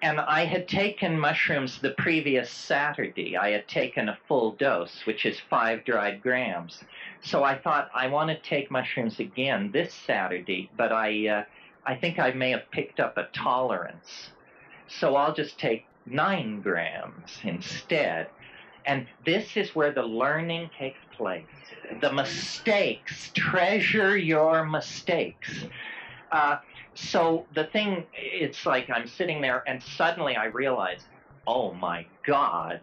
And 0.00 0.20
I 0.20 0.44
had 0.44 0.68
taken 0.68 1.18
mushrooms 1.18 1.80
the 1.80 1.90
previous 1.90 2.50
Saturday. 2.50 3.36
I 3.36 3.50
had 3.50 3.66
taken 3.66 4.08
a 4.08 4.18
full 4.28 4.52
dose, 4.52 5.02
which 5.04 5.26
is 5.26 5.40
five 5.50 5.84
dried 5.84 6.22
grams. 6.22 6.84
So 7.22 7.42
I 7.42 7.58
thought 7.58 7.90
I 7.92 8.06
want 8.06 8.30
to 8.30 8.38
take 8.48 8.70
mushrooms 8.70 9.18
again 9.18 9.70
this 9.72 9.92
Saturday, 9.92 10.70
but 10.76 10.92
I, 10.92 11.26
uh, 11.26 11.44
I 11.84 11.96
think 11.96 12.20
I 12.20 12.30
may 12.30 12.50
have 12.50 12.70
picked 12.70 13.00
up 13.00 13.16
a 13.16 13.24
tolerance. 13.32 14.30
So 14.86 15.16
I'll 15.16 15.34
just 15.34 15.58
take 15.58 15.84
nine 16.06 16.60
grams 16.60 17.38
instead. 17.42 18.28
And 18.86 19.06
this 19.26 19.56
is 19.56 19.74
where 19.74 19.92
the 19.92 20.02
learning 20.02 20.70
takes 20.78 21.00
place. 21.16 21.44
The 22.00 22.12
mistakes, 22.12 23.30
treasure 23.34 24.16
your 24.16 24.64
mistakes. 24.64 25.66
Uh, 26.30 26.58
so 26.98 27.46
the 27.54 27.64
thing, 27.64 28.04
it's 28.12 28.66
like 28.66 28.90
I'm 28.90 29.06
sitting 29.06 29.40
there 29.40 29.62
and 29.66 29.82
suddenly 29.82 30.36
I 30.36 30.46
realize, 30.46 31.00
oh 31.46 31.72
my 31.72 32.06
God, 32.26 32.80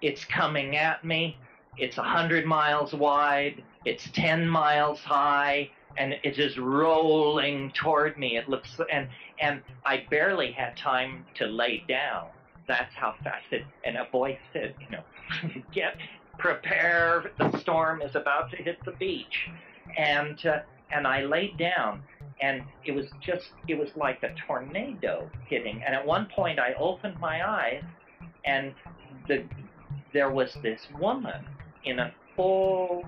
it's 0.00 0.24
coming 0.24 0.76
at 0.76 1.04
me. 1.04 1.36
It's 1.78 1.96
a 1.96 2.02
hundred 2.02 2.44
miles 2.44 2.92
wide. 2.92 3.62
It's 3.84 4.10
10 4.12 4.48
miles 4.48 5.00
high 5.00 5.70
and 5.96 6.14
it 6.24 6.38
is 6.38 6.58
rolling 6.58 7.70
toward 7.72 8.18
me. 8.18 8.36
It 8.36 8.48
looks, 8.48 8.80
and, 8.90 9.08
and 9.40 9.62
I 9.84 10.06
barely 10.10 10.52
had 10.52 10.76
time 10.76 11.24
to 11.34 11.46
lay 11.46 11.84
down. 11.88 12.28
That's 12.66 12.94
how 12.94 13.14
fast 13.22 13.44
it, 13.50 13.64
and 13.84 13.96
a 13.96 14.06
voice 14.10 14.38
said, 14.52 14.74
you 14.80 14.96
know, 14.96 15.62
get, 15.72 15.96
prepare, 16.38 17.30
the 17.38 17.58
storm 17.58 18.00
is 18.02 18.14
about 18.14 18.50
to 18.52 18.56
hit 18.56 18.78
the 18.84 18.92
beach. 18.92 19.50
And, 19.96 20.44
uh, 20.46 20.60
and 20.90 21.06
I 21.06 21.24
laid 21.24 21.58
down 21.58 22.02
and 22.42 22.62
it 22.84 22.92
was 22.92 23.06
just 23.20 23.50
it 23.68 23.78
was 23.78 23.88
like 23.96 24.22
a 24.22 24.34
tornado 24.46 25.30
hitting. 25.46 25.82
And 25.86 25.94
at 25.94 26.04
one 26.04 26.26
point 26.26 26.58
i 26.58 26.74
opened 26.74 27.18
my 27.20 27.48
eyes 27.48 27.82
and 28.44 28.74
the 29.28 29.44
there 30.12 30.30
was 30.30 30.54
this 30.62 30.88
woman 31.00 31.46
in 31.84 32.00
a 32.00 32.12
full 32.36 33.04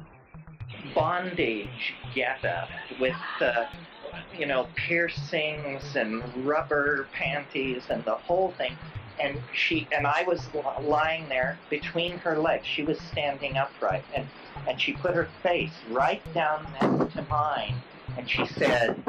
bondage 0.95 1.95
getup 2.15 2.69
with 2.99 3.15
uh, 3.41 3.67
you 4.39 4.47
know 4.47 4.69
piercings 4.77 5.97
and 5.97 6.23
rubber 6.47 7.09
panties 7.13 7.83
and 7.91 8.05
the 8.05 8.15
whole 8.15 8.53
thing. 8.57 8.77
And 9.21 9.41
she 9.53 9.87
and 9.93 10.07
i 10.07 10.23
was 10.23 10.49
lying 10.81 11.29
there 11.29 11.59
between 11.71 12.19
her 12.19 12.39
legs. 12.39 12.67
She 12.67 12.83
was 12.83 12.99
standing 13.01 13.57
upright 13.57 14.05
and 14.15 14.27
and 14.69 14.81
she 14.81 14.93
put 14.93 15.15
her 15.15 15.29
face 15.43 15.75
right 15.91 16.23
down 16.33 16.67
next 16.81 17.17
to 17.17 17.23
mine 17.23 17.75
and 18.17 18.29
she 18.29 18.47
said, 18.47 19.03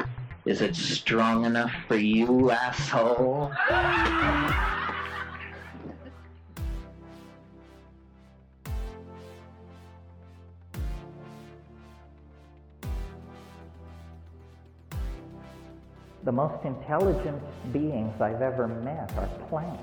Is 0.46 0.60
it 0.60 0.76
strong 0.76 1.44
enough 1.44 1.72
for 1.88 1.96
you, 1.96 2.52
asshole? 2.52 3.50
The 16.22 16.30
most 16.30 16.64
intelligent 16.64 17.42
beings 17.72 18.20
I've 18.20 18.40
ever 18.40 18.68
met 18.68 19.12
are 19.16 19.28
plants. 19.48 19.82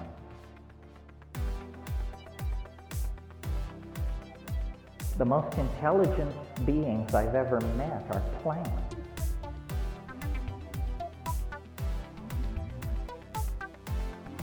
The 5.17 5.26
most 5.26 5.58
intelligent 5.58 6.34
beings 6.65 7.13
I've 7.13 7.36
ever 7.36 7.60
met 7.76 8.06
are 8.12 8.21
plants. 8.41 9.03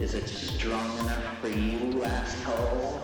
Is 0.01 0.15
it 0.15 0.27
strong 0.29 0.99
enough 1.01 1.39
for 1.43 1.49
you, 1.49 2.03
asshole? 2.05 3.03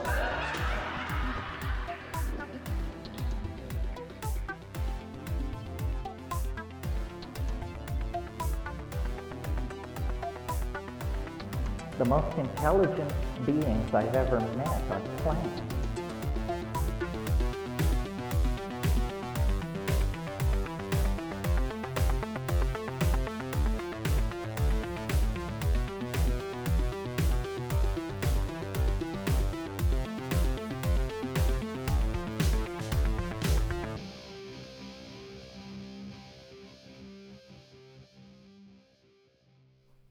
The 11.98 12.04
most 12.06 12.38
intelligent 12.38 13.12
beings 13.44 13.92
I've 13.92 14.14
ever 14.14 14.40
met 14.40 14.66
are 14.90 15.00
plants. 15.18 15.75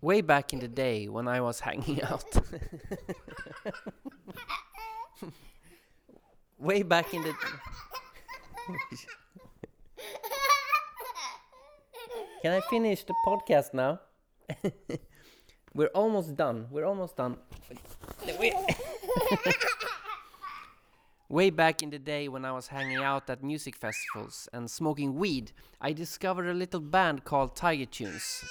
Way 0.06 0.22
back 0.22 0.54
in 0.54 0.60
the 0.60 0.68
day 0.68 1.08
when 1.08 1.28
I 1.28 1.42
was 1.42 1.60
hanging 1.68 2.04
out. 2.04 2.26
Way 6.60 6.84
back 6.84 7.12
in 7.12 7.24
the 7.24 7.34
Can 12.44 12.52
I 12.52 12.62
finish 12.70 13.04
the 13.04 13.16
podcast 13.26 13.74
now? 13.74 14.00
We're 15.74 15.96
almost 15.96 16.36
done. 16.36 16.68
We're 16.70 16.86
almost 16.86 17.16
done. 17.18 17.38
Way 21.30 21.50
back 21.50 21.82
in 21.82 21.90
the 21.90 21.98
day 21.98 22.28
when 22.28 22.46
I 22.46 22.52
was 22.52 22.68
hanging 22.68 22.98
out 22.98 23.28
at 23.32 23.44
music 23.44 23.76
festivals 23.76 24.48
and 24.54 24.70
smoking 24.70 25.16
weed, 25.16 25.52
I 25.82 25.94
discovered 25.94 26.46
a 26.48 26.54
little 26.54 26.80
band 26.80 27.24
called 27.24 27.56
Tiger 27.56 27.88
Tunes 27.88 28.44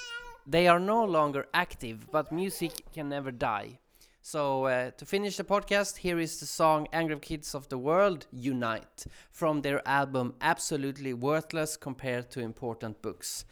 they 0.45 0.67
are 0.67 0.79
no 0.79 1.03
longer 1.03 1.47
active, 1.53 2.11
but 2.11 2.31
music 2.31 2.71
can 2.93 3.09
never 3.09 3.31
die. 3.31 3.79
So, 4.21 4.65
uh, 4.65 4.89
to 4.97 5.05
finish 5.05 5.37
the 5.37 5.43
podcast, 5.43 5.97
here 5.97 6.17
is 6.17 6.39
the 6.39 6.47
song 6.47 6.87
Angry 6.91 7.19
Kids 7.19 7.53
of 7.53 7.69
the 7.69 7.77
World 7.77 8.25
Unite 8.31 9.05
from 9.29 9.61
their 9.61 9.87
album 9.87 10.33
Absolutely 10.41 11.13
Worthless 11.13 11.77
Compared 11.77 12.31
to 12.31 12.39
Important 12.39 13.01
Books. 13.03 13.45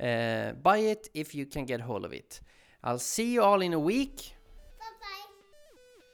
Uh, 0.00 0.52
buy 0.52 0.78
it 0.78 1.10
if 1.12 1.34
you 1.34 1.44
can 1.44 1.66
get 1.66 1.82
hold 1.82 2.04
of 2.06 2.14
it. 2.14 2.40
I'll 2.82 2.98
see 2.98 3.32
you 3.34 3.42
all 3.42 3.60
in 3.60 3.74
a 3.74 3.78
week. 3.78 4.32
Bye 4.78 4.86
bye. 5.00 5.32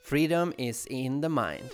Freedom 0.00 0.52
is 0.58 0.86
in 0.90 1.20
the 1.20 1.28
mind. 1.28 1.70